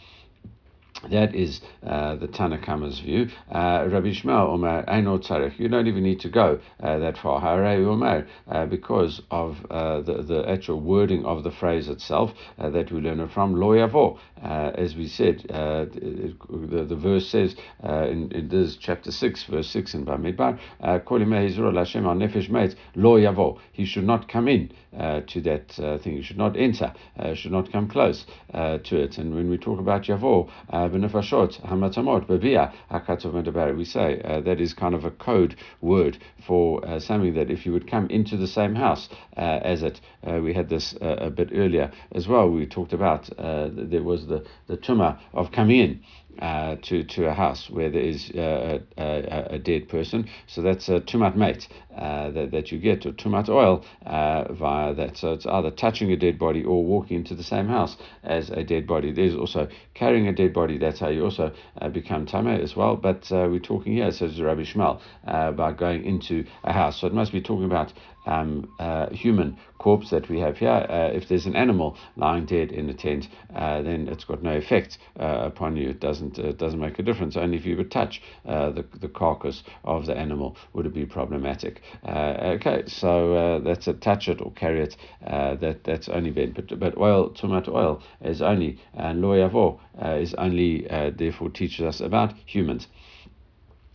That 1.11 1.35
is 1.35 1.61
uh, 1.85 2.17
the 2.17 2.29
Tanna 2.29 2.59
Kamma's 2.59 3.01
view. 3.01 3.29
Uh, 3.51 3.89
Rabbi 3.91 4.09
Yishmael 4.09 4.51
Omer 4.51 4.85
Eino 4.87 5.19
Tzarech. 5.19 5.59
You 5.59 5.69
don't 5.69 5.89
even 5.89 6.05
need 6.05 6.21
to 6.21 6.29
go 6.29 6.61
uh, 6.81 6.99
that 6.99 7.19
far. 7.19 7.41
Harei 7.41 7.85
Omer, 7.85 8.27
uh, 8.49 8.67
because 8.67 9.21
of 9.31 9.59
uh, 9.71 10.01
the 10.01 10.23
the 10.23 10.49
actual 10.49 10.81
wording 10.81 11.25
of 11.25 11.43
the 11.43 11.51
phrase 11.51 11.89
itself 11.89 12.33
uh, 12.59 12.71
that 12.71 12.93
we 12.93 13.01
learn 13.01 13.19
it 13.21 13.33
from 13.33 13.55
Lo 13.55 13.71
Yavo. 13.71 14.19
as 14.43 14.95
we 14.95 15.09
said, 15.09 15.45
the, 15.49 16.87
the 16.89 16.97
verse 16.97 17.29
says 17.29 17.57
in, 17.83 18.31
in 18.33 18.49
this 18.49 18.77
chapter 18.77 19.11
six, 19.11 19.45
verse 19.45 19.69
six 19.69 19.95
in 19.95 20.07
Bamidbar, 20.07 20.59
Hashem 20.81 22.07
Al 22.07 22.15
Nefesh 22.15 22.49
Meit 22.49 22.77
Lo 22.95 23.19
Yavo. 23.19 23.59
He 23.73 23.85
should 23.85 24.05
not 24.07 24.29
come 24.29 24.47
in 24.47 24.71
to 24.93 25.41
that 25.41 26.01
thing. 26.03 26.17
He 26.17 26.23
should 26.23 26.39
not 26.39 26.57
enter. 26.57 26.93
should 27.35 27.53
not 27.53 27.73
come 27.73 27.89
close 27.89 28.25
to 28.53 28.97
it. 28.97 29.19
And 29.19 29.35
when 29.35 29.51
we 29.51 29.59
talk 29.59 29.81
about 29.81 30.05
Yavo, 30.05 30.49
benefashot 30.93 31.61
hamatamot 31.63 32.27
bevia 32.27 32.73
hakatov 32.91 33.33
medaber. 33.33 33.77
We 33.77 33.85
say 33.85 34.21
uh, 34.23 34.41
that 34.43 34.61
is 34.61 34.75
kind 34.75 34.95
of 34.95 35.05
a 35.05 35.11
code 35.11 35.57
word 35.81 36.19
for 36.47 36.87
uh, 36.87 37.01
something 37.01 37.35
that 37.35 37.51
if 37.51 37.67
you 37.67 37.73
would 37.73 37.91
come 37.91 38.09
into 38.11 38.37
the 38.37 38.47
same 38.47 38.75
house 38.75 39.09
uh, 39.37 39.41
as 39.63 39.83
it, 39.83 40.01
uh, 40.27 40.41
we 40.41 40.53
had 40.53 40.69
this 40.69 40.95
uh, 41.01 41.17
a 41.19 41.31
bit 41.31 41.51
earlier 41.55 41.91
as 42.13 42.29
well. 42.29 42.49
We 42.49 42.67
talked 42.67 42.93
about 42.93 43.31
there 43.37 44.03
was 44.03 44.27
the 44.27 44.45
the 44.67 44.77
tuma 44.77 45.19
of 45.33 45.53
coming 45.53 45.81
in 45.81 46.01
uh, 46.39 46.77
to 46.83 47.05
to 47.05 47.27
a 47.27 47.35
house 47.35 47.69
where 47.71 47.91
there 47.91 48.03
is 48.03 48.31
uh, 48.31 48.79
a, 48.97 49.55
a, 49.55 49.59
dead 49.59 49.89
person. 49.89 50.29
So 50.47 50.63
that's 50.63 50.89
a 50.89 51.01
tumat 51.01 51.37
mate 51.37 51.69
uh, 51.97 52.31
that, 52.31 52.51
that 52.53 52.73
you 52.73 52.79
get, 52.79 53.05
or 53.07 53.13
tumat 53.13 53.49
oil 53.49 53.85
uh, 54.07 54.53
via 54.53 54.95
that. 54.95 55.17
So 55.17 55.33
it's 55.33 55.47
either 55.47 55.71
touching 55.71 56.11
a 56.11 56.17
dead 56.17 56.39
body 56.39 56.65
or 56.65 56.85
walking 56.85 57.19
into 57.19 57.35
the 57.35 57.43
same 57.43 57.69
house 57.69 57.97
as 58.23 58.51
a 58.51 58.65
dead 58.65 58.87
body. 58.87 59.13
There's 59.13 59.35
also 59.35 59.69
carrying 59.95 60.27
a 60.29 60.33
dead 60.33 60.53
body. 60.53 60.79
That's 60.79 61.01
how 61.01 61.09
you 61.09 61.25
also 61.25 61.53
uh, 61.81 61.89
become 61.89 62.27
tame 62.27 62.49
as 62.49 62.75
well. 62.75 62.97
But 62.97 63.29
we're 63.31 63.59
talking 63.59 63.95
here, 63.95 64.11
says 64.11 64.41
Rabbi 64.41 64.63
Yishmael, 64.63 65.01
about 65.25 65.77
going 65.77 66.05
into 66.05 66.45
a 66.65 66.73
house. 66.73 67.01
So 67.01 67.07
it 67.07 67.15
must 67.15 67.33
be 67.33 67.41
talking 67.41 67.67
about 67.67 67.93
um, 68.27 68.73
uh, 68.79 69.11
human 69.11 69.57
corpse 69.79 70.11
that 70.11 70.29
we 70.29 70.39
have 70.41 70.59
here. 70.59 70.87
Uh, 70.89 71.11
if 71.13 71.29
there's 71.29 71.47
an 71.47 71.57
animal 71.57 71.97
lying 72.17 72.47
dead 72.47 72.71
in 72.71 72.89
a 72.89 72.95
tent, 72.95 73.29
uh, 73.55 73.83
then 73.83 74.09
it's 74.09 74.25
got 74.25 74.43
no 74.43 74.57
effect 74.57 74.99
uh, 75.19 75.43
upon 75.45 75.77
you. 75.77 75.91
It 75.91 76.01
doesn't 76.01 76.39
it 76.39 76.59
doesn't 76.59 76.79
make 76.79 76.99
a 76.99 77.03
difference. 77.03 77.37
Only 77.37 77.57
if 77.57 77.67
you 77.67 77.77
would 77.77 77.91
touch 77.91 78.23
uh, 78.47 78.71
the 78.71 78.85
the 79.01 79.09
carcass 79.09 79.63
of 79.85 80.07
the 80.07 80.17
animal 80.17 80.57
would 80.73 80.87
it 80.87 80.95
be 80.95 81.07
problematic. 81.07 81.83
okay, 82.07 82.85
so 82.87 83.61
that's 83.65 83.89
a 83.89 83.95
touch 83.95 84.29
it 84.29 84.41
or 84.41 84.53
carry 84.53 84.83
it. 84.83 84.97
that 85.23 85.85
that's 85.85 86.09
only 86.09 86.31
been 86.31 86.53
but 86.53 86.79
but 86.79 86.97
oil 86.97 87.31
tomato 87.31 87.77
oil 87.77 88.03
is 88.21 88.43
only 88.43 88.79
and 88.95 89.21
lo 89.21 89.31
yavo 89.31 89.79
is 90.21 90.35
only 90.35 90.87
therefore 91.17 91.51
teaches 91.51 91.85
us 91.85 92.01
about 92.01 92.35
humans. 92.47 92.87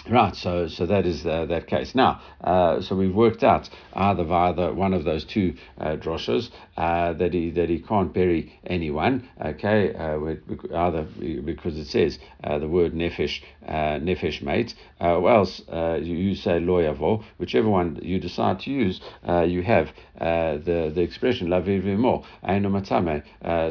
Right, 0.09 0.33
so 0.37 0.67
so 0.69 0.85
that 0.85 1.05
is 1.05 1.25
uh, 1.25 1.47
that 1.47 1.67
case. 1.67 1.93
Now, 1.93 2.21
uh, 2.41 2.79
so 2.79 2.95
we've 2.95 3.13
worked 3.13 3.43
out 3.43 3.69
either 3.91 4.23
via 4.23 4.53
the, 4.53 4.73
one 4.73 4.93
of 4.93 5.03
those 5.03 5.25
two 5.25 5.55
uh, 5.81 5.97
droshes 5.97 6.49
uh, 6.77 7.11
that 7.13 7.33
he 7.33 7.49
that 7.51 7.67
he 7.67 7.79
can't 7.79 8.13
bury 8.13 8.57
anyone. 8.65 9.27
Okay, 9.43 9.93
uh, 9.93 10.17
either 10.73 11.03
because 11.43 11.77
it 11.77 11.87
says 11.87 12.19
uh, 12.41 12.57
the 12.57 12.69
word 12.69 12.93
nefesh 12.93 13.41
uh, 13.67 13.99
nefesh 13.99 14.41
mate, 14.41 14.75
or 15.01 15.29
else 15.29 15.61
you, 15.67 16.15
you, 16.15 16.35
say 16.35 16.59
loyavo, 16.61 17.21
whichever 17.37 17.67
one 17.67 17.99
you 18.01 18.17
decide 18.17 18.61
to 18.61 18.71
use. 18.71 19.01
you 19.45 19.61
have 19.61 19.91
the 20.17 20.91
the 20.95 21.01
expression 21.01 21.49
la 21.49 21.59
vivimo 21.59 22.23
ainu 22.47 22.69
matame. 22.69 23.23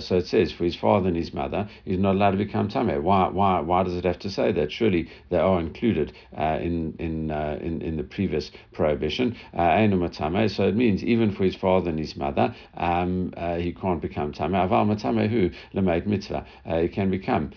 So 0.02 0.16
it 0.16 0.26
says 0.26 0.52
for 0.52 0.64
his 0.64 0.76
father 0.76 1.08
and 1.08 1.16
his 1.16 1.32
mother, 1.32 1.66
he's 1.86 1.98
not 1.98 2.16
allowed 2.16 2.32
to 2.32 2.36
become 2.36 2.68
tame. 2.68 3.02
Why 3.02 3.28
why 3.28 3.60
why 3.60 3.84
does 3.84 3.94
it 3.94 4.04
have 4.04 4.18
to 4.18 4.30
say 4.30 4.52
that? 4.52 4.70
Surely 4.70 5.08
they 5.30 5.38
are 5.38 5.60
included 5.60 6.12
in 6.32 6.94
in, 6.98 7.30
uh, 7.30 7.58
in 7.60 7.82
in 7.82 7.96
the 7.96 8.04
previous 8.04 8.50
prohibition. 8.72 9.36
Uh, 9.54 10.48
so 10.48 10.68
it 10.68 10.76
means 10.76 11.02
even 11.04 11.32
for 11.32 11.44
his 11.44 11.56
father 11.56 11.90
and 11.90 11.98
his 11.98 12.16
mother, 12.16 12.54
um, 12.76 13.32
he 13.58 13.72
can't 13.72 14.00
become 14.00 14.32
tame. 14.32 14.52
Aval 14.52 14.86
matame 14.86 15.28
who 15.28 15.50
mitzvah. 16.08 16.46
he 16.80 16.88
can 16.88 17.10
become 17.10 17.50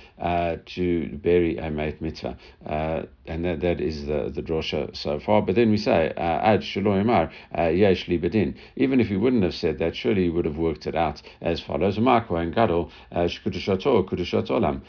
to 0.66 1.20
bury 1.24 1.58
a 1.58 1.70
mate 1.70 2.02
mitzvah 2.02 2.38
and 3.30 3.46
that, 3.46 3.62
that 3.62 3.80
is 3.80 4.08
the, 4.08 4.32
the 4.34 4.42
drosha 4.42 4.96
so 4.96 5.20
far. 5.20 5.42
But 5.42 5.56
then 5.56 5.70
we 5.70 5.78
say, 5.78 6.12
ad 6.18 6.62
shaloimar 6.62 7.32
yesh 7.56 8.08
bedin. 8.08 8.56
Even 8.76 9.00
if 9.00 9.08
he 9.08 9.16
wouldn't 9.16 9.44
have 9.44 9.54
said 9.54 9.78
that, 9.80 9.96
surely 9.96 10.24
he 10.24 10.30
would 10.30 10.46
have 10.46 10.58
worked 10.58 10.88
it 10.88 10.96
out 10.96 11.22
as 11.42 11.62
follows. 11.62 11.98
Umar 11.98 12.26
Kohen 12.26 12.52
Gadol, 12.52 12.92
shkudushato, 13.14 14.08
kudushat 14.10 14.50
olam. 14.50 14.82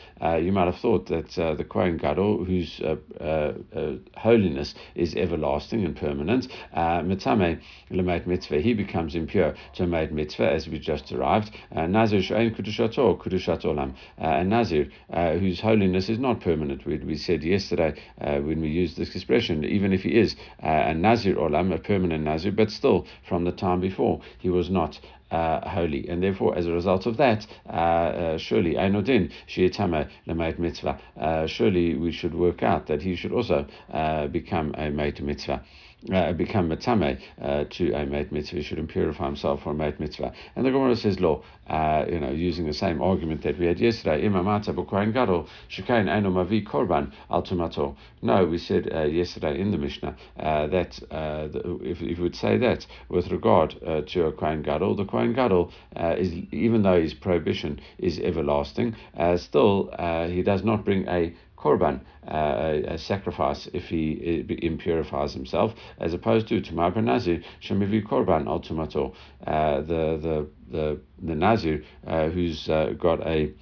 You 0.42 0.52
might 0.52 0.66
have 0.66 0.78
thought 0.78 1.06
that 1.06 1.38
uh, 1.38 1.54
the 1.54 1.64
Kohen 1.64 1.98
Gadol, 1.98 2.44
whose 2.44 2.80
uh, 2.80 2.96
uh, 3.22 3.52
uh, 3.74 3.92
holiness 4.16 4.74
is 4.94 5.14
everlasting 5.14 5.84
and 5.84 5.96
permanent. 5.96 6.48
Uh, 6.72 7.00
Mitzame 7.00 7.60
lemait 7.90 8.26
mitzvah, 8.26 8.60
he 8.60 8.74
becomes 8.74 9.14
impure 9.14 9.54
to 9.74 9.86
made 9.86 10.12
mitzvah, 10.12 10.50
as 10.50 10.68
we 10.68 10.78
just 10.78 11.12
arrived. 11.12 11.50
Uh, 11.74 11.86
Nazir 11.86 12.22
she'en 12.22 12.54
kudushato, 12.54 13.18
kudushat 13.18 13.64
olam. 13.64 13.94
And 14.18 14.50
Nazir, 14.50 14.88
whose 15.10 15.60
holiness 15.60 16.08
is 16.08 16.18
not 16.18 16.40
permanent. 16.40 16.86
We, 16.86 16.98
we 16.98 17.16
said 17.16 17.42
yesterday 17.42 17.94
when 18.18 18.60
we 18.60 18.68
used 18.68 18.96
this 18.96 19.14
expression, 19.14 19.64
even 19.64 19.92
if 19.92 20.02
he 20.02 20.18
is 20.18 20.36
a 20.60 20.94
Nazir 20.94 21.36
olam, 21.36 21.74
a 21.74 21.78
permanent 21.78 22.24
Nazir, 22.24 22.52
but 22.52 22.70
still 22.70 23.06
from 23.28 23.44
the 23.44 23.52
time 23.52 23.80
before, 23.80 24.20
he 24.38 24.48
was 24.48 24.70
not 24.70 24.98
uh, 25.30 25.68
holy. 25.68 26.08
And 26.08 26.22
therefore, 26.22 26.56
as 26.56 26.66
a 26.66 26.72
result 26.72 27.06
of 27.06 27.16
that, 27.18 27.46
uh, 27.68 27.70
uh, 27.70 28.38
surely, 28.38 28.74
Ainodin, 28.74 29.30
Shiitame, 29.48 30.08
Lemait 30.26 30.58
Mitzvah, 30.58 30.98
uh, 31.18 31.46
surely 31.46 31.94
we 31.94 32.12
should 32.12 32.34
work 32.34 32.62
out 32.62 32.86
that 32.86 33.02
he 33.02 33.16
should 33.16 33.32
also 33.32 33.66
uh, 33.92 34.26
become 34.28 34.74
a 34.76 34.90
Mait 34.90 35.20
Mitzvah 35.20 35.62
uh, 36.12 36.32
become 36.32 36.68
metame 36.68 37.20
uh, 37.40 37.64
to 37.70 37.92
a 37.92 38.06
mate 38.06 38.32
mitzvah, 38.32 38.56
he 38.56 38.62
shouldn't 38.62 38.88
purify 38.88 39.26
himself 39.26 39.62
for 39.62 39.70
a 39.70 39.74
mate 39.74 40.00
mitzvah. 40.00 40.32
And 40.56 40.64
the 40.64 40.70
Gemara 40.70 40.96
says, 40.96 41.20
"Lo, 41.20 41.42
uh, 41.68 42.06
you 42.08 42.18
know, 42.18 42.30
using 42.30 42.66
the 42.66 42.72
same 42.72 43.02
argument 43.02 43.42
that 43.42 43.58
we 43.58 43.66
had 43.66 43.78
yesterday, 43.78 44.26
imamata 44.26 44.74
b'kohen 44.74 45.12
gadol 45.12 45.46
shekain 45.68 46.08
eno 46.08 46.30
mavi 46.30 46.64
korban 46.64 47.12
al 47.30 47.42
tumato." 47.42 47.96
No, 48.22 48.46
we 48.46 48.58
said 48.58 48.90
uh, 48.94 49.02
yesterday 49.02 49.60
in 49.60 49.70
the 49.70 49.78
Mishnah 49.78 50.16
uh, 50.38 50.66
that 50.68 50.98
uh, 51.10 51.48
the, 51.48 51.78
if, 51.82 52.00
if 52.00 52.18
we 52.18 52.22
would 52.22 52.36
say 52.36 52.56
that 52.56 52.86
with 53.08 53.30
regard 53.30 53.76
to 54.06 54.26
a 54.26 54.32
kohen 54.32 54.62
gadol, 54.62 54.94
the 54.94 55.04
kohen 55.04 55.32
gadol 55.34 55.70
is 55.96 56.32
even 56.52 56.82
though 56.82 57.00
his 57.00 57.14
prohibition 57.14 57.80
is 57.98 58.18
everlasting, 58.18 58.96
still 59.36 59.90
he 60.28 60.42
does 60.42 60.64
not 60.64 60.84
bring 60.84 61.06
a 61.08 61.34
korban, 61.60 62.00
uh, 62.26 62.94
a, 62.94 62.98
sacrifice 62.98 63.68
if 63.72 63.84
he 63.88 64.44
impurifies 64.62 65.32
himself, 65.32 65.74
as 65.98 66.14
opposed 66.14 66.48
to 66.48 66.60
Tumar 66.60 66.90
Nazir, 67.02 67.42
Shemivi 67.62 68.02
korban 68.02 68.46
al 68.46 68.60
tumato, 68.60 69.14
uh, 69.46 69.80
the, 69.82 70.18
the, 70.22 70.46
the, 70.70 71.00
the 71.22 71.34
Nazir 71.34 71.84
uh, 72.06 72.28
who's 72.28 72.68
uh, 72.68 72.94
got 72.98 73.26
a 73.26 73.52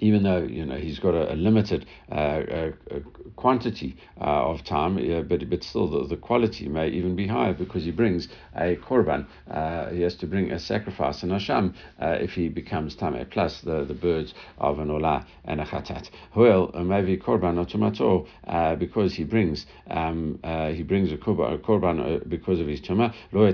even 0.00 0.22
though 0.22 0.42
you 0.42 0.64
know 0.64 0.76
he's 0.76 0.98
got 0.98 1.14
a, 1.14 1.32
a 1.32 1.36
limited 1.36 1.86
uh, 2.10 2.42
a, 2.48 2.68
a 2.90 3.00
quantity 3.36 3.96
uh, 4.20 4.50
of 4.50 4.64
time, 4.64 4.96
uh, 4.98 5.22
but 5.22 5.48
but 5.50 5.62
still 5.62 5.88
the, 5.88 6.06
the 6.08 6.16
quality 6.16 6.68
may 6.68 6.88
even 6.88 7.16
be 7.16 7.26
higher 7.26 7.54
because 7.54 7.84
he 7.84 7.90
brings 7.90 8.28
a 8.56 8.76
korban. 8.76 9.26
Uh, 9.50 9.90
he 9.90 10.02
has 10.02 10.14
to 10.14 10.26
bring 10.26 10.50
a 10.52 10.58
sacrifice 10.58 11.22
and 11.22 11.32
asham 11.32 11.74
uh, 12.00 12.16
if 12.20 12.30
he 12.30 12.48
becomes 12.48 12.94
tame, 12.94 13.26
plus 13.30 13.60
the, 13.62 13.84
the 13.84 13.94
birds 13.94 14.34
of 14.58 14.78
an 14.78 14.88
olah 14.88 15.24
and 15.44 15.60
a 15.60 15.64
chatat. 15.64 16.10
Well, 16.34 16.70
uh, 16.74 16.82
maybe 16.82 17.16
korban 17.16 17.56
otomato 17.64 18.26
uh, 18.46 18.76
because 18.76 19.14
he 19.14 19.24
brings 19.24 19.66
um, 19.90 20.38
he 20.74 20.82
brings 20.82 21.12
a 21.12 21.16
korban, 21.16 22.28
because 22.28 22.60
of 22.60 22.66
his 22.66 22.80
tuma. 22.80 23.14
Lo 23.32 23.50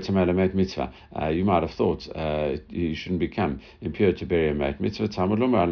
mitzvah. 0.53 0.91
You 1.31 1.45
might 1.45 1.63
have 1.63 1.71
thought 1.71 2.07
you 2.69 2.95
shouldn't 2.95 3.19
become 3.19 3.61
impure 3.81 4.13
to 4.13 4.25
bury 4.25 4.49
a 4.49 4.75
mitzvah. 4.79 5.07
Talmud 5.07 5.39
lomar 5.39 5.67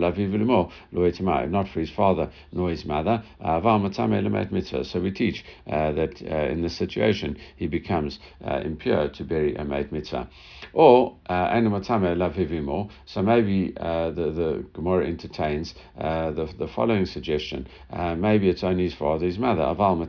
not 0.91 1.67
for 1.69 1.79
his 1.79 1.89
father 1.89 2.29
nor 2.51 2.69
his 2.69 2.85
mother. 2.85 3.23
So 3.41 4.99
we 5.01 5.11
teach 5.11 5.45
uh, 5.67 5.91
that 5.93 6.21
uh, 6.21 6.51
in 6.51 6.61
this 6.61 6.75
situation 6.75 7.37
he 7.55 7.67
becomes 7.67 8.19
uh, 8.45 8.61
impure 8.63 9.09
to 9.09 9.23
bury 9.23 9.55
a 9.55 9.63
mate 9.63 9.91
mitzvah. 9.91 10.27
Or 10.73 11.15
lavivimo. 11.29 12.89
So 13.05 13.21
maybe 13.21 13.73
uh, 13.77 14.11
the 14.11 14.31
the 14.31 14.65
Gemara 14.73 15.07
entertains 15.07 15.75
uh, 15.99 16.31
the 16.31 16.45
the 16.57 16.67
following 16.67 17.05
suggestion. 17.05 17.67
Uh, 17.91 18.15
maybe 18.15 18.49
it's 18.49 18.63
only 18.63 18.83
his 18.83 18.93
father, 18.93 19.25
his 19.25 19.37
mother. 19.37 19.63
Aval. 19.63 19.99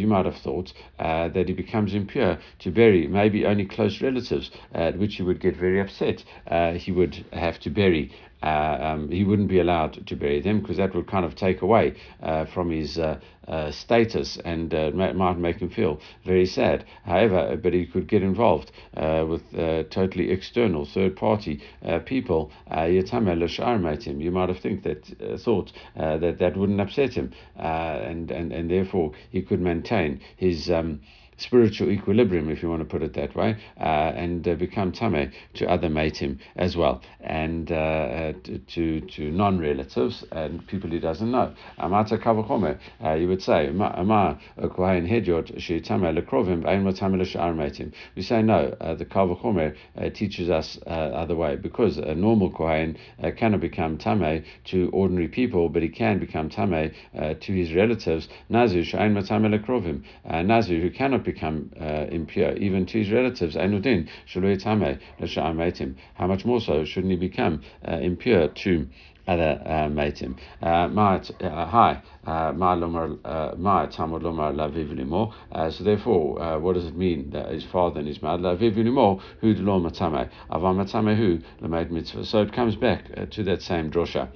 You 0.00 0.06
might 0.06 0.26
have 0.26 0.36
thought 0.36 0.72
that 0.98 1.44
he 1.48 1.54
becomes 1.54 1.94
impure 1.94 2.38
to 2.60 2.70
bury 2.70 3.06
maybe 3.06 3.46
only 3.46 3.66
close 3.66 4.00
relatives, 4.00 4.50
at 4.72 4.98
which 4.98 5.16
he 5.16 5.22
would 5.22 5.40
get 5.40 5.56
very 5.56 5.80
upset. 5.80 6.24
he 6.76 6.92
would 6.92 7.24
have 7.32 7.58
to 7.60 7.70
bury 7.70 8.10
uh, 8.10 8.29
um, 8.42 9.10
he 9.10 9.24
wouldn't 9.24 9.48
be 9.48 9.60
allowed 9.60 10.06
to 10.06 10.16
bury 10.16 10.40
them 10.40 10.60
because 10.60 10.78
that 10.78 10.94
would 10.94 11.06
kind 11.06 11.24
of 11.24 11.34
take 11.34 11.62
away 11.62 11.94
uh, 12.22 12.46
from 12.46 12.70
his 12.70 12.98
uh, 12.98 13.18
uh 13.48 13.70
status 13.70 14.38
and 14.44 14.74
uh, 14.74 14.90
might 14.92 15.38
make 15.38 15.56
him 15.56 15.68
feel 15.68 16.00
very 16.24 16.46
sad. 16.46 16.84
However, 17.04 17.58
but 17.62 17.72
he 17.72 17.86
could 17.86 18.06
get 18.06 18.22
involved 18.22 18.70
uh, 18.96 19.26
with 19.28 19.42
totally 19.90 20.30
external, 20.30 20.86
third 20.86 21.16
party 21.16 21.60
people. 22.06 22.50
You 22.70 24.30
might 24.30 24.48
have 24.48 24.60
think 24.60 24.82
that 24.84 25.40
thought 25.40 25.72
that 25.96 26.38
that 26.38 26.56
wouldn't 26.56 26.80
upset 26.80 27.14
him, 27.14 27.32
and, 27.56 28.30
and 28.30 28.52
and 28.52 28.70
therefore 28.70 29.12
he 29.30 29.42
could 29.42 29.60
maintain 29.60 30.20
his. 30.36 30.70
Um, 30.70 31.00
spiritual 31.40 31.90
equilibrium, 31.90 32.50
if 32.50 32.62
you 32.62 32.68
want 32.68 32.80
to 32.80 32.84
put 32.84 33.02
it 33.02 33.14
that 33.14 33.34
way, 33.34 33.56
uh, 33.78 34.12
and 34.14 34.46
uh, 34.46 34.54
become 34.54 34.92
tame 34.92 35.32
to 35.54 35.68
other 35.68 35.88
matim 35.88 36.38
as 36.56 36.76
well, 36.76 37.00
and 37.20 37.72
uh, 37.72 38.32
to 38.68 39.00
to 39.00 39.30
non-relatives 39.30 40.24
and 40.32 40.66
people 40.66 40.90
he 40.90 40.98
doesn't 40.98 41.30
know. 41.30 41.52
Amata 41.78 42.18
kavachome, 42.18 42.78
uh, 43.04 43.14
you 43.14 43.28
would 43.28 43.42
say, 43.42 43.68
ama 43.68 44.38
kohen 44.74 45.06
hedyot 45.06 45.56
sheitame 45.58 46.18
lekrovim 46.18 46.66
ein 46.66 46.84
matame 46.84 47.20
l'shar 47.20 47.54
matim. 47.54 47.92
We 48.14 48.22
say 48.22 48.42
no. 48.42 48.76
Uh, 48.80 48.94
the 48.94 49.04
kavachome 49.04 49.74
teaches 50.14 50.50
us 50.50 50.78
other 50.86 51.36
way 51.36 51.56
because 51.56 51.96
a 51.98 52.14
normal 52.14 52.50
kohen 52.50 52.98
cannot 53.36 53.60
become 53.60 53.98
tame 53.98 54.44
to 54.66 54.90
ordinary 54.92 55.28
people, 55.28 55.68
but 55.68 55.82
he 55.82 55.88
can 55.88 56.18
become 56.18 56.48
tame 56.50 56.92
to 57.14 57.52
his 57.52 57.72
relatives. 57.72 58.28
Nazu 58.48 58.82
matame 58.84 59.58
lekrovim. 59.58 60.02
Nazu 60.46 60.80
who 60.80 60.90
cannot 60.90 61.24
become 61.32 61.70
uh, 61.80 62.06
impure 62.10 62.52
even 62.56 62.86
to 62.86 62.98
his 62.98 63.10
relatives. 63.10 63.56
Einudin 63.56 64.08
tame 64.56 65.96
How 66.14 66.26
much 66.26 66.44
more 66.44 66.60
so 66.60 66.84
shouldn't 66.84 67.12
he 67.12 67.16
become 67.16 67.62
uh, 67.86 67.96
impure 67.96 68.48
to 68.48 68.86
other 69.28 69.62
uh. 69.64 70.36
Uh, 70.62 70.66
uh, 70.66 71.66
hi, 71.66 72.02
lomar 72.26 73.58
ma 73.58 73.86
tamod 73.86 74.22
lomar 74.22 74.96
limo. 74.96 75.32
So 75.70 75.84
therefore, 75.84 76.58
what 76.60 76.74
does 76.74 76.86
it 76.86 76.96
mean 76.96 77.30
that 77.30 77.50
his 77.50 77.64
father 77.64 78.00
and 78.00 78.08
his 78.08 78.22
mother 78.22 78.56
limo 78.56 79.20
who 79.40 79.54
lo 79.54 79.80
matame 79.80 80.28
avam 80.50 80.76
matame 80.76 81.16
who 81.16 81.38
lamed 81.60 81.92
mitzvah. 81.92 82.24
So 82.24 82.42
it 82.42 82.52
comes 82.52 82.76
back 82.76 83.30
to 83.30 83.42
that 83.44 83.62
same 83.62 83.90
drosha 83.90 84.28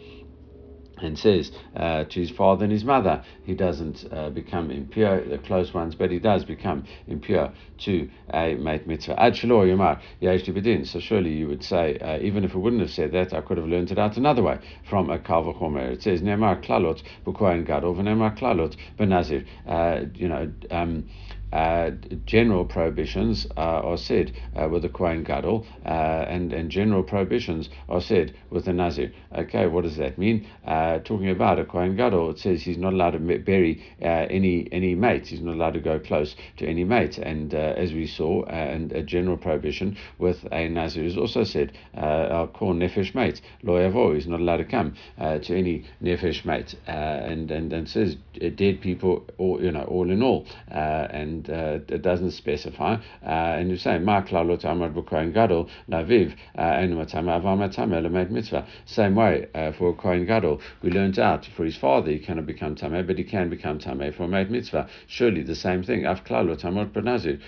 and 0.98 1.18
says 1.18 1.50
uh, 1.76 2.04
to 2.04 2.20
his 2.20 2.30
father 2.30 2.64
and 2.64 2.72
his 2.72 2.84
mother, 2.84 3.22
he 3.44 3.54
doesn't 3.54 4.04
uh, 4.12 4.30
become 4.30 4.70
impure, 4.70 5.24
the 5.24 5.38
close 5.38 5.74
ones, 5.74 5.94
but 5.94 6.10
he 6.10 6.18
does 6.18 6.44
become 6.44 6.84
impure 7.06 7.52
to 7.78 8.08
a 8.32 8.54
mate 8.54 8.86
mitzvah. 8.86 9.20
Ad 9.20 9.34
yomar 9.34 10.00
bedin. 10.22 10.86
So 10.86 11.00
surely 11.00 11.32
you 11.32 11.48
would 11.48 11.64
say, 11.64 11.98
uh, 11.98 12.18
even 12.20 12.44
if 12.44 12.54
it 12.54 12.58
wouldn't 12.58 12.82
have 12.82 12.90
said 12.90 13.12
that, 13.12 13.32
I 13.32 13.40
could 13.40 13.58
have 13.58 13.66
learned 13.66 13.90
it 13.90 13.98
out 13.98 14.16
another 14.16 14.42
way 14.42 14.58
from 14.88 15.10
a 15.10 15.18
kalva 15.18 15.58
chomer. 15.58 15.92
It 15.92 16.02
says, 16.02 16.22
Nemar 16.22 16.64
klalot 16.64 17.02
b'kohen 17.24 17.66
gadol 17.66 17.94
v'nemar 17.94 18.38
klalot 18.38 18.76
b'nazir. 18.98 19.46
Uh, 19.66 20.06
you 20.14 20.28
know, 20.28 20.52
um, 20.70 21.08
uh, 21.54 21.92
general 22.26 22.64
prohibitions 22.64 23.46
uh, 23.56 23.60
are 23.60 23.96
said 23.96 24.32
uh, 24.56 24.68
with 24.68 24.82
the 24.82 24.88
Kohen 24.88 25.22
Gadol, 25.22 25.64
and, 25.84 26.52
and 26.52 26.68
general 26.68 27.04
prohibitions 27.04 27.68
are 27.88 28.00
said 28.00 28.34
with 28.50 28.64
the 28.64 28.72
Nazir. 28.72 29.12
Okay, 29.32 29.68
what 29.68 29.84
does 29.84 29.96
that 29.96 30.18
mean? 30.18 30.46
Uh, 30.66 30.98
talking 30.98 31.30
about 31.30 31.60
a 31.60 31.64
Kohen 31.64 31.96
Gadol, 31.96 32.30
it 32.30 32.40
says 32.40 32.62
he's 32.62 32.76
not 32.76 32.92
allowed 32.92 33.12
to 33.12 33.38
bury 33.38 33.84
uh, 34.02 34.26
any 34.30 34.68
any 34.72 34.96
mates. 34.96 35.28
He's 35.28 35.40
not 35.40 35.54
allowed 35.54 35.74
to 35.74 35.80
go 35.80 36.00
close 36.00 36.34
to 36.56 36.66
any 36.66 36.82
mate. 36.82 37.18
And 37.18 37.54
uh, 37.54 37.74
as 37.76 37.92
we 37.92 38.08
saw, 38.08 38.44
and 38.46 38.90
a 38.92 39.02
general 39.02 39.36
prohibition 39.36 39.96
with 40.18 40.44
a 40.50 40.68
Nazir 40.68 41.04
is 41.04 41.16
also 41.16 41.44
said, 41.44 41.78
our 41.94 42.48
core 42.48 42.74
nefesh 42.74 43.14
mate, 43.14 43.40
lo 43.62 43.74
yavo, 43.74 44.14
he's 44.14 44.26
not 44.26 44.40
allowed 44.40 44.56
to 44.56 44.64
come 44.64 44.94
to 45.18 45.56
any 45.56 45.84
nefesh 46.02 46.44
mate. 46.44 46.74
and, 46.86 47.50
and, 47.50 47.72
and 47.72 47.88
says 47.88 48.16
dead 48.56 48.80
people, 48.80 49.24
all, 49.38 49.62
you 49.62 49.70
know, 49.70 49.84
all 49.84 50.10
in 50.10 50.20
all. 50.22 50.46
and 50.68 51.43
uh, 51.50 51.78
it 51.88 52.02
doesn't 52.02 52.32
specify. 52.32 52.94
Uh, 53.22 53.58
and 53.58 53.70
you 53.70 53.76
say, 53.76 53.98
Ma 53.98 54.22
klalot 54.22 54.64
amar 54.64 54.90
b'kohen 54.90 55.32
gadol 55.32 55.68
laviv 55.88 56.34
uh, 56.58 56.62
enu 56.62 56.96
matame 56.96 57.40
lemed 57.42 58.30
mitzvah. 58.30 58.66
Same 58.86 59.14
way 59.14 59.46
uh, 59.54 59.72
for 59.72 59.94
kohen 59.94 60.26
gadol, 60.26 60.60
we 60.82 60.90
learned 60.90 61.18
out 61.18 61.46
for 61.56 61.64
his 61.64 61.76
father 61.76 62.10
he 62.10 62.18
cannot 62.18 62.46
become 62.46 62.74
tame, 62.74 63.06
but 63.06 63.18
he 63.18 63.24
can 63.24 63.48
become 63.48 63.78
tame 63.78 64.12
for 64.12 64.28
made 64.28 64.50
mitzvah. 64.50 64.88
Surely 65.06 65.42
the 65.42 65.54
same 65.54 65.82
thing. 65.82 66.04
Af 66.04 66.24
klalot 66.24 66.64
amar 66.64 66.86
b'nazir, 66.86 67.40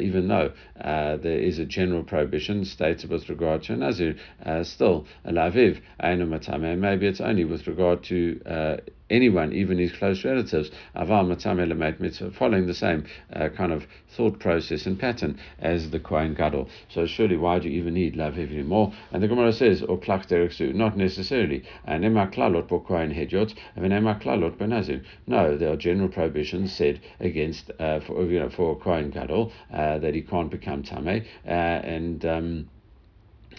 even 0.00 0.28
though 0.28 0.52
uh, 0.80 1.16
there 1.16 1.38
is 1.38 1.58
a 1.58 1.64
general 1.64 2.02
prohibition 2.02 2.64
stated 2.64 3.10
with 3.10 3.28
regard 3.28 3.62
to 3.62 3.72
a 3.72 3.76
nazir, 3.76 4.16
uh, 4.44 4.62
still 4.62 5.06
laviv 5.26 5.80
enu 6.02 6.26
matame. 6.26 6.78
Maybe 6.78 7.06
it's 7.06 7.20
only 7.20 7.44
with 7.44 7.66
regard 7.66 8.02
to 8.04 8.80
anyone, 9.10 9.52
even 9.52 9.78
his 9.78 9.92
close 9.92 10.24
relatives, 10.24 10.70
following 10.94 12.66
the 12.66 12.74
same 12.74 13.04
uh, 13.32 13.48
kind 13.48 13.72
of 13.72 13.86
thought 14.08 14.38
process 14.38 14.86
and 14.86 14.98
pattern 14.98 15.38
as 15.58 15.90
the 15.90 16.00
Kohen 16.00 16.34
Gadol. 16.34 16.68
So 16.88 17.06
surely, 17.06 17.36
why 17.36 17.58
do 17.58 17.68
you 17.68 17.78
even 17.80 17.94
need 17.94 18.14
laviv 18.14 18.50
anymore? 18.52 18.92
And 19.12 19.22
the 19.22 19.28
Gemara 19.28 19.52
says, 19.52 19.82
or 19.82 19.98
klak 19.98 20.30
not 20.74 20.96
necessarily. 20.96 21.64
Nema 21.86 22.32
klalot 22.32 22.68
bo 22.68 22.80
hedyot, 22.80 23.54
nema 23.76 24.20
klalot 24.20 24.56
benazir. 24.56 25.04
No, 25.26 25.56
there 25.56 25.72
are 25.72 25.76
general 25.76 26.08
prohibitions 26.08 26.72
said 26.72 27.00
against 27.20 27.70
uh, 27.78 28.00
for 28.00 28.24
you 28.24 28.40
know 28.40 28.48
for 28.48 28.78
Kohen 28.78 29.10
Gadol 29.10 29.52
uh, 29.72 29.98
that 29.98 30.14
he 30.14 30.22
can't 30.22 30.50
become 30.50 30.82
tame 30.82 31.24
uh, 31.46 31.50
and. 31.50 32.24
Um, 32.24 32.68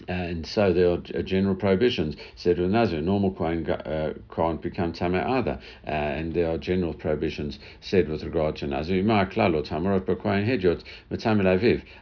and 0.08 0.46
so 0.46 0.72
there 0.72 0.90
are 0.90 1.22
general 1.22 1.54
prohibitions. 1.54 2.16
Said 2.36 2.58
with 2.58 2.70
Nazir, 2.70 3.00
normal 3.00 3.32
Kohen 3.32 3.68
uh, 3.68 4.12
can't 4.34 4.60
become 4.62 4.92
Tameh 4.92 5.24
either. 5.24 5.58
Uh, 5.86 5.90
and 5.90 6.34
there 6.34 6.50
are 6.50 6.58
general 6.58 6.94
prohibitions 6.94 7.58
said 7.80 8.08
with 8.08 8.22
regard 8.22 8.56
to 8.56 8.66
Nazir. 8.66 9.02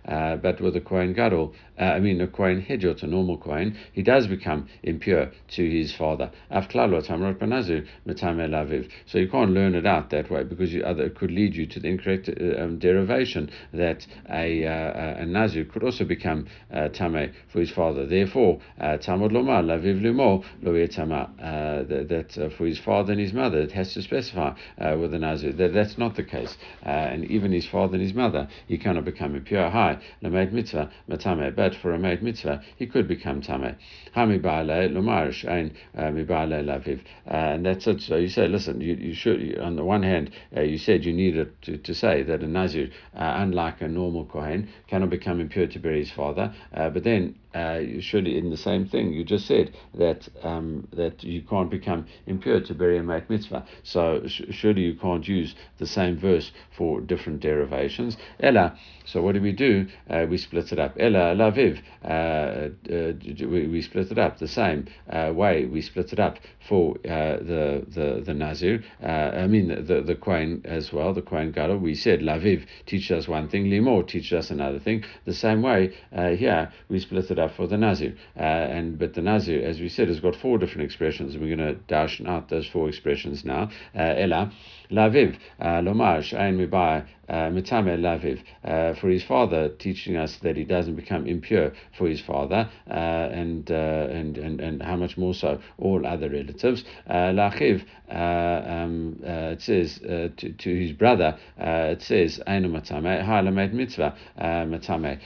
Uh, 0.06 0.36
but 0.36 0.60
with 0.60 0.76
a 0.76 0.80
Kohen 0.80 1.12
Gadol, 1.12 1.54
uh, 1.78 1.84
I 1.84 2.00
mean 2.00 2.20
a 2.20 2.26
Kohen 2.26 2.62
Hedyot, 2.62 3.02
a 3.02 3.06
normal 3.06 3.38
Kohen, 3.38 3.76
he 3.92 4.02
does 4.02 4.26
become 4.26 4.68
impure 4.82 5.30
to 5.56 5.70
his 5.70 5.94
father. 5.94 6.30
Af 6.50 6.68
Klalot, 6.68 7.06
Hamarot, 7.06 7.38
Benazir, 7.38 7.86
Matame 8.06 8.48
Laviv. 8.48 8.90
So 9.06 9.18
you 9.18 9.28
can't 9.28 9.50
learn 9.50 9.74
it 9.74 9.86
out 9.86 10.10
that 10.10 10.30
way 10.30 10.44
because 10.44 10.72
you, 10.72 10.82
other, 10.82 11.04
it 11.04 11.16
could 11.16 11.30
lead 11.30 11.54
you 11.54 11.66
to 11.66 11.80
the 11.80 11.88
incorrect 11.88 12.28
uh, 12.28 12.62
um, 12.62 12.78
derivation 12.78 13.50
that 13.72 14.06
a, 14.30 14.66
uh, 14.66 15.22
a 15.22 15.26
Nazir 15.26 15.64
could 15.64 15.82
also 15.82 16.04
become 16.04 16.46
uh, 16.72 16.88
Tameh 16.90 17.32
for 17.52 17.60
his 17.60 17.70
father 17.70 17.83
father. 17.84 18.06
Therefore, 18.06 18.60
uh, 18.80 18.96
Tamud 18.96 19.30
Lomar, 19.30 19.62
Laviv 19.62 20.00
Lumo, 20.00 20.42
Lo 20.62 20.72
uh, 20.74 21.82
that 21.84 22.38
uh, 22.38 22.48
for 22.56 22.66
his 22.66 22.78
father 22.78 23.12
and 23.12 23.20
his 23.20 23.34
mother, 23.34 23.58
it 23.58 23.72
has 23.72 23.92
to 23.92 24.00
specify 24.00 24.54
uh, 24.78 24.96
with 24.98 25.10
the 25.10 25.18
Nazir. 25.18 25.52
That, 25.52 25.74
that's 25.74 25.98
not 25.98 26.16
the 26.16 26.22
case. 26.22 26.56
Uh, 26.84 26.88
and 26.88 27.30
even 27.30 27.52
his 27.52 27.66
father 27.66 27.94
and 27.94 28.02
his 28.02 28.14
mother, 28.14 28.48
he 28.66 28.78
cannot 28.78 29.04
become 29.04 29.34
a 29.34 29.40
pure 29.40 29.68
high, 29.68 29.98
Lamed 30.22 30.52
Mitzvah, 30.54 30.90
Matame. 31.10 31.54
But 31.54 31.74
for 31.74 31.92
a 31.92 31.98
made 31.98 32.22
mitzvah, 32.22 32.62
he 32.76 32.86
could 32.86 33.06
become 33.06 33.42
Tame. 33.42 33.76
Hami 34.16 34.40
Baale, 34.40 34.90
Lomar, 34.90 35.28
Shain, 35.28 35.72
Laviv. 35.94 37.00
And 37.26 37.66
that's 37.66 37.86
it. 37.86 38.00
So 38.00 38.16
you 38.16 38.28
say, 38.28 38.48
listen, 38.48 38.80
you, 38.80 38.94
you 38.94 39.14
should, 39.14 39.58
on 39.58 39.76
the 39.76 39.84
one 39.84 40.02
hand, 40.02 40.30
you 40.56 40.78
said 40.78 41.04
you 41.04 41.12
needed 41.12 41.50
to, 41.62 41.76
to 41.76 41.94
say 41.94 42.22
that 42.22 42.42
a 42.42 42.46
Nazir, 42.46 42.88
unlike 43.12 43.82
a 43.82 43.88
normal 43.88 44.24
Kohen, 44.24 44.70
cannot 44.88 45.10
become 45.10 45.40
impure 45.40 45.66
to 45.66 45.78
bury 45.78 46.00
his 46.00 46.10
father. 46.10 46.54
but 46.72 47.04
then 47.04 47.34
uh, 47.54 47.80
surely 48.00 48.36
in 48.36 48.50
the 48.50 48.56
same 48.56 48.86
thing 48.86 49.12
you 49.12 49.24
just 49.24 49.46
said 49.46 49.72
that 49.94 50.28
um, 50.42 50.88
that 50.92 51.22
you 51.22 51.42
can't 51.42 51.70
become 51.70 52.06
impure 52.26 52.60
to 52.60 52.74
bury 52.74 52.98
a 52.98 53.02
mate 53.02 53.30
mitzvah. 53.30 53.64
So 53.82 54.22
sh- 54.26 54.42
surely 54.50 54.82
you 54.82 54.94
can't 54.94 55.26
use 55.26 55.54
the 55.78 55.86
same 55.86 56.18
verse 56.18 56.50
for 56.76 57.00
different 57.00 57.40
derivations. 57.40 58.16
Ella. 58.40 58.76
So 59.06 59.22
what 59.22 59.34
do 59.34 59.40
we 59.42 59.52
do? 59.52 59.86
Uh, 60.08 60.26
we 60.28 60.38
split 60.38 60.72
it 60.72 60.78
up. 60.78 60.96
Ella 60.98 61.34
laviv. 61.36 61.80
Uh, 62.02 62.70
uh, 62.92 63.12
we, 63.46 63.68
we 63.68 63.82
split 63.82 64.10
it 64.10 64.18
up 64.18 64.38
the 64.38 64.48
same 64.48 64.86
uh, 65.10 65.32
way. 65.34 65.66
We 65.66 65.82
split 65.82 66.12
it 66.12 66.18
up 66.18 66.38
for 66.68 66.96
uh, 67.04 67.36
the 67.36 67.84
the 67.86 68.22
the 68.24 68.34
nazir. 68.34 68.82
I 69.02 69.46
mean 69.46 69.68
the 69.68 69.82
the, 69.82 70.00
the 70.02 70.14
Kohen 70.14 70.62
as 70.64 70.92
well. 70.92 71.12
The 71.14 71.22
Kohen 71.22 71.52
Gadol. 71.52 71.78
We 71.78 71.94
said 71.94 72.20
laviv 72.20 72.66
teaches 72.86 73.10
us 73.10 73.28
one 73.28 73.48
thing. 73.48 73.66
Limor 73.66 74.08
teaches 74.08 74.32
us 74.32 74.50
another 74.50 74.80
thing. 74.80 75.04
The 75.24 75.34
same 75.34 75.62
way 75.62 75.94
here 76.12 76.72
we 76.88 76.98
split 76.98 77.30
it 77.30 77.38
up 77.38 77.43
for 77.48 77.66
the 77.66 77.76
Nazir. 77.76 78.16
Uh, 78.36 78.42
and 78.42 78.98
but 78.98 79.14
the 79.14 79.22
Nazir, 79.22 79.62
as 79.62 79.80
we 79.80 79.88
said, 79.88 80.08
has 80.08 80.20
got 80.20 80.36
four 80.36 80.58
different 80.58 80.84
expressions. 80.84 81.36
We're 81.36 81.56
going 81.56 81.74
to 81.74 81.74
dash 81.74 82.20
out 82.26 82.48
those 82.48 82.66
four 82.66 82.88
expressions 82.88 83.44
now. 83.44 83.70
Uh, 83.94 84.14
Ella, 84.16 84.52
Laviv, 84.94 85.36
uh, 85.60 85.80
Lomar, 85.82 86.22
Shain 86.22 86.56
Mibai, 86.56 87.04
uh, 87.28 87.48
Mitame 87.48 87.98
Laviv, 87.98 88.42
uh, 88.64 88.94
for 89.00 89.08
his 89.08 89.24
father, 89.24 89.70
teaching 89.70 90.16
us 90.16 90.36
that 90.42 90.56
he 90.56 90.64
doesn't 90.64 90.94
become 90.94 91.26
impure 91.26 91.72
for 91.96 92.06
his 92.06 92.20
father, 92.20 92.68
uh, 92.90 92.92
and, 92.92 93.70
uh, 93.70 94.08
and, 94.10 94.36
and, 94.36 94.60
and 94.60 94.82
how 94.82 94.96
much 94.96 95.16
more 95.16 95.32
so 95.32 95.58
all 95.78 96.06
other 96.06 96.28
relatives. 96.28 96.84
Uh, 97.08 97.32
Lachiv, 97.32 97.82
um, 98.10 99.18
it 99.22 99.62
says 99.62 99.98
to, 99.98 100.28
to 100.52 100.78
his 100.78 100.92
brother, 100.92 101.38
it 101.56 102.02
says, 102.02 102.40
Ainu 102.46 102.68
Matame, 102.68 103.24
Halamet 103.24 103.72
Mitzvah 103.72 104.14
Matame. 104.38 105.18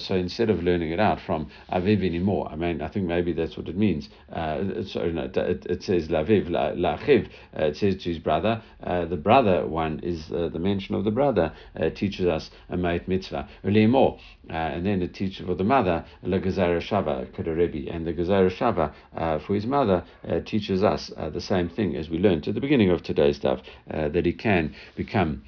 So 0.00 0.16
instead 0.16 0.50
of 0.50 0.62
learning 0.62 0.90
it 0.90 1.00
out 1.00 1.20
from 1.20 1.48
Aviv 1.72 2.04
anymore, 2.04 2.48
I 2.50 2.56
mean, 2.56 2.82
I 2.82 2.88
think 2.88 3.06
maybe 3.06 3.32
that's 3.32 3.56
what 3.56 3.68
it 3.68 3.76
means. 3.76 4.08
sorry, 4.32 5.12
no, 5.12 5.30
it, 5.32 5.66
it 5.66 5.82
says 5.84 6.08
Laviv, 6.08 6.48
Lachiv, 6.48 7.28
it 7.52 7.76
says 7.76 7.96
to 8.02 8.08
his 8.08 8.18
brother, 8.18 8.60
the 8.82 9.13
brother 9.16 9.66
one 9.66 10.00
is 10.02 10.28
the 10.28 10.58
mention 10.58 10.94
of 10.94 11.04
the 11.04 11.10
brother 11.10 11.52
uh, 11.78 11.90
teaches 11.90 12.26
us 12.26 12.50
a 12.68 12.76
mate 12.76 13.08
mitzvah. 13.08 13.48
Uh, 13.64 14.52
and 14.52 14.84
then 14.84 15.02
it 15.02 15.14
teaches 15.14 15.44
for 15.46 15.54
the 15.54 15.64
mother, 15.64 16.04
la 16.22 16.38
Gezerah 16.38 16.80
Shava, 16.80 17.26
Kedarebi. 17.32 17.94
And 17.94 18.06
the 18.06 18.12
Gezerah 18.12 18.50
Shava 18.50 18.92
uh, 19.16 19.38
for 19.38 19.54
his 19.54 19.66
mother 19.66 20.04
uh, 20.28 20.40
teaches 20.40 20.82
us 20.82 21.10
uh, 21.16 21.30
the 21.30 21.40
same 21.40 21.68
thing 21.68 21.96
as 21.96 22.08
we 22.10 22.18
learned 22.18 22.46
at 22.48 22.54
the 22.54 22.60
beginning 22.60 22.90
of 22.90 23.02
today's 23.02 23.36
stuff, 23.36 23.60
uh, 23.90 24.08
that 24.08 24.26
he 24.26 24.32
can 24.32 24.74
become 24.96 25.42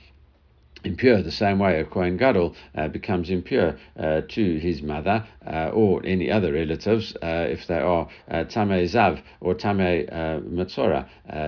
impure 0.87 1.20
the 1.22 1.31
same 1.31 1.59
way 1.59 1.81
a 1.81 1.85
Kohen 1.85 2.16
Gadol 2.16 2.55
uh, 2.77 2.88
becomes 2.88 3.29
impure 3.29 3.77
uh, 3.99 4.22
to 4.29 4.59
his 4.59 4.83
mother 4.83 5.27
uh, 5.46 5.70
or 5.72 6.05
any 6.05 6.31
other 6.31 6.53
relatives 6.53 7.14
uh, 7.22 7.46
if 7.49 7.66
they 7.66 7.79
are 7.79 8.09
uh, 8.31 8.44
Tamei 8.44 8.85
Zav 8.85 9.22
or 9.40 9.55
Tamei 9.55 10.09
uh, 10.12 10.40
Matzora 10.40 11.07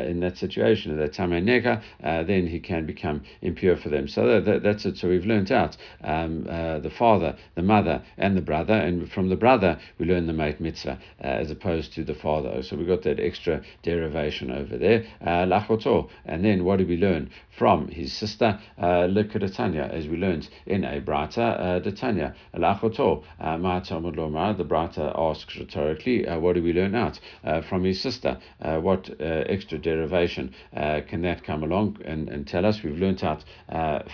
in 0.08 0.20
that 0.20 0.36
situation, 0.36 0.92
if 0.92 0.98
they're 0.98 1.26
Tamei 1.26 1.42
Nega, 1.42 1.82
then 2.26 2.46
he 2.46 2.58
can 2.60 2.84
become 2.84 3.22
impure 3.42 3.76
for 3.76 3.88
them. 3.88 4.08
So 4.08 4.26
that, 4.26 4.44
that, 4.44 4.62
that's 4.62 4.84
it. 4.84 4.96
So 4.96 5.08
we've 5.08 5.24
learned 5.24 5.52
out 5.52 5.76
um, 6.02 6.44
the 6.44 6.92
father, 6.96 7.36
the 7.54 7.62
mother, 7.62 8.02
and 8.16 8.36
the 8.36 8.40
brother, 8.40 8.74
and 8.74 9.10
from 9.10 9.28
the 9.28 9.36
brother 9.36 9.78
we 9.98 10.06
learn 10.06 10.26
the 10.26 10.32
mate 10.32 10.60
mitzvah 10.60 10.98
as 11.20 11.50
opposed 11.50 11.92
to 11.94 12.04
the 12.04 12.14
father. 12.14 12.62
So 12.62 12.76
we 12.76 12.84
got 12.84 13.02
that 13.02 13.20
extra 13.20 13.62
derivation 13.82 14.50
over 14.50 14.76
there. 14.76 15.04
Lachoto. 15.22 16.08
And 16.24 16.44
then 16.44 16.64
what 16.64 16.78
do 16.78 16.86
we 16.86 16.96
learn 16.96 17.30
from 17.56 17.88
his 17.88 18.12
sister? 18.12 18.58
Tanya, 19.28 19.90
as 19.92 20.06
we 20.06 20.16
learned 20.16 20.48
in 20.66 20.84
a 20.84 21.00
Brata, 21.00 21.40
uh, 21.40 21.78
the 21.78 21.92
Tanya, 21.92 22.34
Alachoto, 22.54 23.22
uh, 23.40 23.56
Ma'atamud 23.56 24.56
the 24.56 24.64
Brata 24.64 25.12
asks 25.16 25.56
rhetorically, 25.56 26.26
uh, 26.26 26.38
what 26.38 26.54
do 26.54 26.62
we 26.62 26.72
learn 26.72 26.94
out 26.94 27.18
uh, 27.44 27.60
from 27.62 27.84
his 27.84 28.00
sister? 28.00 28.38
Uh, 28.60 28.78
what 28.78 29.08
uh, 29.20 29.24
extra 29.24 29.78
derivation 29.78 30.54
can 31.08 31.22
that 31.22 31.44
come 31.44 31.62
along 31.62 31.98
and, 32.04 32.28
and 32.28 32.46
tell 32.46 32.64
us? 32.66 32.82
We've 32.82 32.98
learned 32.98 33.22
out 33.22 33.44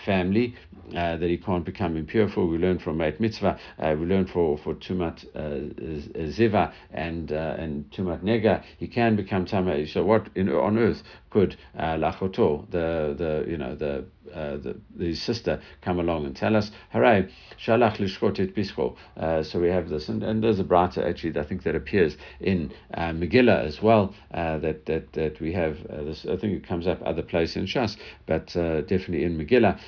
family, 0.05 0.55
that 0.91 1.23
he 1.23 1.39
can't 1.39 1.65
become 1.65 1.97
impure 1.97 2.29
for. 2.29 2.47
We 2.47 2.59
learn 2.59 2.79
from 2.79 2.99
Meit 2.99 3.19
Mitzvah. 3.21 3.59
We 3.81 4.07
learn 4.07 4.27
for 4.27 4.59
for 4.59 4.75
Tumat 4.75 5.25
Ziva 5.35 6.73
and 6.93 7.31
and 7.31 7.91
Tumat 7.91 8.23
Nega. 8.23 8.63
He 8.79 8.89
can 8.89 9.17
become 9.17 9.47
Tama. 9.47 9.87
So 9.87 10.05
what 10.05 10.29
in, 10.35 10.51
on 10.51 10.79
earth 10.79 11.03
could 11.31 11.57
Lachoto, 11.77 12.71
the 12.71 13.15
the 13.17 13.51
you 13.51 13.57
know 13.57 13.75
the 13.75 14.05
uh, 14.35 14.57
the, 14.57 14.77
the 14.97 15.15
sister 15.15 15.61
come 15.81 15.99
along 16.01 16.27
and 16.27 16.37
tell 16.37 16.57
us, 16.57 16.71
Hooray, 16.93 17.29
Shalach 17.65 17.99
Lishkotit 17.99 18.55
Pischo. 18.55 18.97
Uh, 19.17 19.43
so 19.43 19.61
we 19.61 19.69
have 19.69 19.89
this, 19.89 20.09
and, 20.09 20.23
and 20.23 20.43
there's 20.43 20.59
a 20.59 20.65
brata 20.65 21.07
actually, 21.07 21.39
I 21.39 21.45
think 21.45 21.63
that 21.63 21.75
appears 21.75 22.17
in 22.41 22.73
uh, 22.95 23.11
Megillah 23.11 23.65
as 23.65 23.81
well, 23.81 24.15
uh, 24.33 24.59
that, 24.59 24.87
that 24.87 25.13
that 25.13 25.41
we 25.41 25.53
have 25.53 25.79
uh, 25.87 26.03
this, 26.05 26.27
I 26.27 26.37
think 26.37 26.55
it 26.55 26.67
comes 26.67 26.87
up 26.87 27.01
other 27.05 27.23
places 27.23 27.57
in 27.57 27.67
Shas, 27.67 27.97
but 28.27 28.55
uh, 28.57 28.81
definitely 28.83 29.25
in 29.25 29.39
Megillah, 29.39 29.79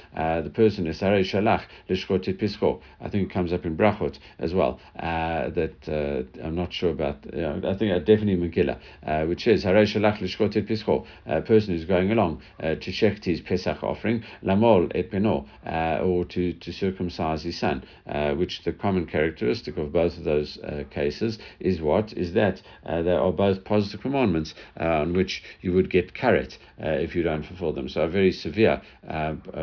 the 0.44 0.50
person 0.50 0.86
is 0.86 1.00
Hooray 1.00 1.24
Shalach 1.24 1.64
Lishkotit 1.90 2.38
Pischo. 2.38 2.80
I 3.00 3.08
think 3.08 3.28
it 3.28 3.32
comes 3.32 3.52
up 3.52 3.64
in 3.64 3.76
Brachot 3.76 4.18
as 4.38 4.54
well, 4.54 4.78
that 4.94 6.30
I'm 6.42 6.54
not 6.54 6.72
sure 6.72 6.90
about, 6.90 7.24
you 7.32 7.42
know, 7.42 7.60
I 7.68 7.74
think 7.74 8.04
definitely 8.06 8.36
Megillah, 8.36 9.28
which 9.28 9.46
is 9.46 9.64
Hooray 9.64 9.84
Shalach 9.84 10.18
Lishkotit 10.18 10.66
Pischo, 10.66 11.06
a 11.26 11.42
person 11.42 11.74
who's 11.74 11.84
going 11.84 12.12
along 12.12 12.42
to 12.60 12.92
check 12.92 13.24
his 13.24 13.40
Pesach 13.40 13.82
offering, 13.82 14.22
lamol 14.42 14.90
et 14.94 15.10
peno, 15.10 15.46
uh, 15.66 15.98
or 16.02 16.24
to, 16.24 16.52
to 16.54 16.72
circumcise 16.72 17.42
his 17.42 17.58
son, 17.58 17.84
uh, 18.06 18.32
which 18.34 18.62
the 18.64 18.72
common 18.72 19.06
characteristic 19.06 19.76
of 19.76 19.92
both 19.92 20.16
of 20.18 20.24
those 20.24 20.58
uh, 20.58 20.84
cases 20.90 21.38
is 21.60 21.80
what? 21.80 22.12
Is 22.12 22.32
that 22.34 22.62
they 22.84 23.12
are 23.12 23.32
both 23.32 23.64
positive 23.64 24.00
commandments 24.00 24.54
on 24.78 25.12
which 25.12 25.42
you 25.60 25.72
would 25.72 25.90
get 25.90 26.14
karet 26.14 26.58
if 26.78 27.14
you 27.14 27.22
don't 27.22 27.44
fulfill 27.44 27.72
them. 27.72 27.88
So, 27.88 28.02
a 28.02 28.08
very 28.08 28.32
severe 28.32 28.80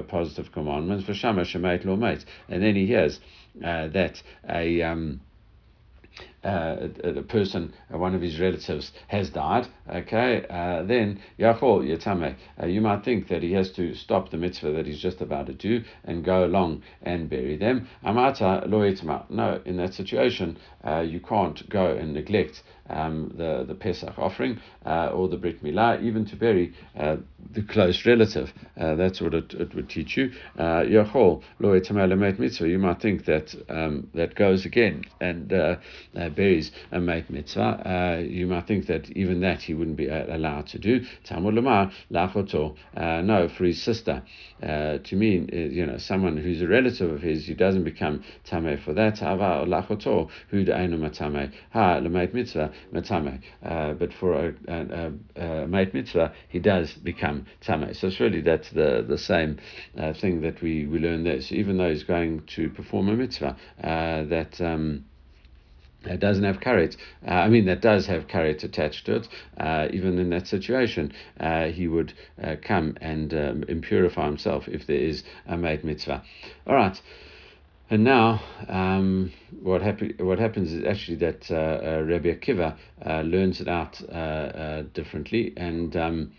positive 0.08 0.52
commandments 0.52 1.06
for 1.06 1.14
Shama 1.14 1.42
Shemait 1.42 1.86
Lo 1.86 1.94
And 2.50 2.64
then 2.64 2.76
he 2.76 2.86
hears 2.86 3.20
that 3.56 4.22
a. 4.50 4.82
Um, 4.82 5.22
uh, 6.44 6.88
a, 7.04 7.22
person, 7.24 7.74
uh, 7.94 7.98
one 7.98 8.16
of 8.16 8.22
his 8.22 8.40
relatives, 8.40 8.92
has 9.08 9.30
died, 9.30 9.68
okay, 9.90 10.46
uh, 10.50 10.84
then 10.84 11.20
Yachol 11.40 11.84
Yatame, 11.84 12.36
uh, 12.62 12.66
you 12.66 12.82
might 12.82 13.04
think 13.04 13.28
that 13.28 13.42
he 13.42 13.54
has 13.54 13.72
to 13.72 13.96
stop 13.96 14.30
the 14.30 14.38
mitzvah 14.38 14.72
that 14.72 14.86
he's 14.86 15.02
just 15.02 15.22
about 15.22 15.48
to 15.48 15.54
do 15.54 15.84
and 16.04 16.24
go 16.26 16.46
along 16.46 16.82
and 17.02 17.30
bury 17.30 17.58
them. 17.58 17.88
Amata 18.06 18.64
lo 18.68 18.84
No, 19.30 19.62
in 19.66 19.78
that 19.78 19.94
situation, 19.94 20.58
uh, 20.84 21.00
you 21.00 21.20
can't 21.20 21.68
go 21.70 21.88
and 21.88 22.14
neglect 22.14 22.64
um, 22.90 23.34
the, 23.38 23.64
the 23.68 23.76
Pesach 23.76 24.18
offering 24.18 24.60
uh, 24.86 25.08
or 25.08 25.28
the 25.28 25.38
Brit 25.38 25.64
Milah, 25.64 26.02
even 26.04 26.26
to 26.26 26.36
bury 26.36 26.74
uh, 26.98 27.18
the 27.52 27.62
close 27.62 28.06
relative. 28.06 28.52
Uh, 28.78 28.96
that's 28.96 29.22
what 29.22 29.34
it, 29.34 29.54
it 29.54 29.74
would 29.76 29.90
teach 29.90 30.18
you. 30.18 30.32
Uh, 30.58 30.84
Yachol 30.84 31.42
mitzvah. 31.60 32.68
You 32.68 32.80
might 32.80 33.02
think 33.02 33.26
that 33.26 33.56
um, 33.70 34.10
that 34.14 34.36
goes 34.36 34.66
again 34.66 35.04
and 35.22 35.54
uh, 36.34 36.42
uh, 36.42 36.44
buries 36.44 36.72
a 36.92 37.00
mate 37.00 37.30
mitzvah. 37.30 38.26
you 38.28 38.48
might 38.48 38.68
think 38.68 38.88
that 38.88 39.10
even 39.12 39.42
that 39.42 39.62
he 39.62 39.74
wouldn't 39.74 39.98
be 39.98 40.08
allowed 40.08 40.68
to 40.68 40.80
do. 40.80 41.06
Talmud 41.24 41.54
lamar 41.54 41.92
lachoto. 42.12 42.76
No, 42.96 43.50
for 43.50 43.66
his 43.66 43.82
sister. 43.82 44.24
to 44.62 45.16
mean, 45.16 45.50
you 45.52 45.86
know, 45.86 45.98
someone 45.98 46.38
who's 46.38 46.62
a 46.62 46.68
relative 46.68 47.12
of 47.12 47.22
his, 47.22 47.48
who 47.48 47.56
doesn't 47.56 47.84
become 47.84 48.24
tameh 48.46 48.84
for 48.84 48.94
that. 48.94 49.22
Ava 49.22 49.66
lachoto 49.68 50.30
who 50.50 50.66
de'enu 50.66 50.98
matame 50.98 51.52
ha 51.72 52.00
lemait 52.00 52.34
mitzvah 52.34 52.72
matame. 52.94 53.42
But 53.62 54.14
for 54.14 54.34
a, 54.34 54.54
a, 54.68 55.12
a, 55.36 55.64
a 55.64 55.68
mate 55.68 55.94
mitzvah, 55.94 56.34
he 56.50 56.60
does 56.60 56.94
become 56.94 57.46
tame. 57.62 57.94
So 57.94 58.08
it's 58.08 58.20
really 58.20 58.42
that's 58.42 58.70
the 58.72 59.06
the 59.08 59.18
same 59.18 59.58
uh, 59.98 60.14
thing 60.14 60.42
that 60.42 60.62
we 60.62 60.86
we 60.86 61.00
learn 61.00 61.24
there. 61.24 61.42
So 61.42 61.56
even 61.56 61.78
though 61.78 61.90
he's 61.90 62.04
going 62.04 62.44
to 62.56 62.70
perform 62.70 63.10
a 63.10 63.14
mitzvah, 63.14 63.56
uh, 63.84 64.24
that. 64.24 64.60
Um, 64.62 65.06
that 66.04 66.20
doesn't 66.20 66.44
have 66.44 66.60
karet. 66.60 66.96
Uh, 67.28 67.32
I 67.32 67.50
mean, 67.50 67.66
that 67.66 67.82
does 67.82 68.06
have 68.08 68.28
karet 68.28 68.64
attached 68.64 69.06
to 69.06 69.16
it. 69.16 69.28
Uh, 69.58 69.88
even 69.92 70.20
in 70.20 70.30
that 70.30 70.48
situation, 70.48 71.14
uh, 71.40 71.66
he 71.66 71.88
would 71.88 72.14
uh, 72.42 72.56
come 72.62 72.98
and 73.02 73.34
um, 73.34 73.64
impurify 73.64 74.26
himself 74.26 74.68
if 74.68 74.88
there 74.88 74.98
is 74.98 75.24
a 75.48 75.58
made 75.58 75.84
mitzvah. 75.84 76.24
All 76.68 76.76
right. 76.76 77.00
And 77.90 78.04
now, 78.04 78.42
um, 78.68 79.32
what, 79.62 79.82
happen- 79.82 80.16
what 80.20 80.40
happens 80.40 80.72
is 80.72 80.86
actually 80.86 81.18
that 81.18 81.52
uh, 81.52 81.56
uh, 81.56 82.04
Rabbi 82.06 82.34
Akiva 82.34 82.76
learns 83.24 83.62
it 83.62 83.68
out 83.68 84.02
differently, 84.94 85.54
and 85.58 85.96
um, 85.96 86.32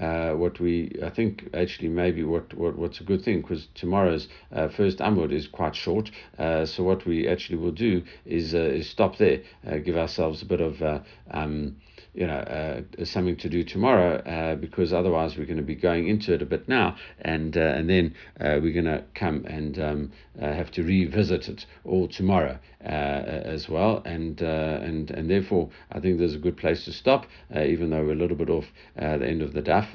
uh, 0.00 0.32
what 0.32 0.58
we 0.60 0.92
I 1.04 1.10
think 1.10 1.50
actually 1.54 1.88
maybe 1.88 2.24
what, 2.24 2.54
what 2.54 2.76
what's 2.76 3.00
a 3.00 3.04
good 3.04 3.22
thing 3.22 3.42
because 3.42 3.68
tomorrow's 3.74 4.28
uh, 4.52 4.68
first 4.68 4.98
Amud 4.98 5.32
is 5.32 5.46
quite 5.46 5.76
short. 5.76 6.10
Uh, 6.38 6.64
so 6.64 6.82
what 6.82 7.06
we 7.06 7.28
actually 7.28 7.58
will 7.58 7.72
do 7.72 8.02
is 8.24 8.54
uh, 8.54 8.58
is 8.58 8.88
stop 8.88 9.18
there, 9.18 9.42
uh, 9.66 9.78
give 9.78 9.96
ourselves 9.96 10.42
a 10.42 10.46
bit 10.46 10.60
of 10.60 10.80
uh, 10.82 11.00
um, 11.30 11.76
you 12.14 12.26
know 12.26 12.38
uh, 12.38 13.04
something 13.04 13.36
to 13.36 13.48
do 13.48 13.62
tomorrow 13.62 14.16
uh, 14.16 14.56
because 14.56 14.92
otherwise 14.92 15.36
we're 15.36 15.46
going 15.46 15.56
to 15.56 15.62
be 15.62 15.74
going 15.74 16.08
into 16.08 16.34
it 16.34 16.42
a 16.42 16.46
bit 16.46 16.68
now 16.68 16.96
and 17.20 17.56
uh, 17.56 17.60
and 17.60 17.88
then 17.88 18.14
uh, 18.40 18.58
we're 18.60 18.72
going 18.72 18.84
to 18.84 19.04
come 19.14 19.44
and 19.46 19.78
um, 19.78 20.12
uh, 20.40 20.52
have 20.52 20.70
to 20.70 20.82
revisit 20.82 21.48
it 21.48 21.66
all 21.84 22.08
tomorrow 22.08 22.58
uh, 22.84 22.88
as 22.88 23.68
well. 23.68 24.02
And 24.04 24.40
and 24.40 25.10
and 25.10 25.30
therefore 25.30 25.70
I 25.92 26.00
think 26.00 26.18
there's 26.18 26.34
a 26.34 26.38
good 26.38 26.56
place 26.56 26.84
to 26.84 26.92
stop 26.92 27.26
even 27.54 27.90
though 27.90 28.04
we're 28.04 28.12
a 28.12 28.16
little 28.16 28.36
bit 28.36 28.50
off 28.50 28.66
the 28.96 29.26
end 29.26 29.42
of 29.42 29.52
the 29.52 29.62
daf 29.62 29.86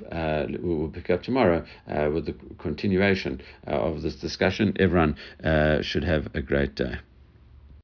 we'll 0.61 0.89
pick 0.89 1.09
up 1.09 1.23
tomorrow 1.23 1.65
with 1.87 2.25
the 2.25 2.35
continuation 2.57 3.41
of 3.65 4.01
this 4.01 4.15
discussion. 4.15 4.75
Everyone 4.79 5.15
should 5.81 6.03
have 6.03 6.27
a 6.33 6.41
great 6.41 6.75
day 6.75 6.99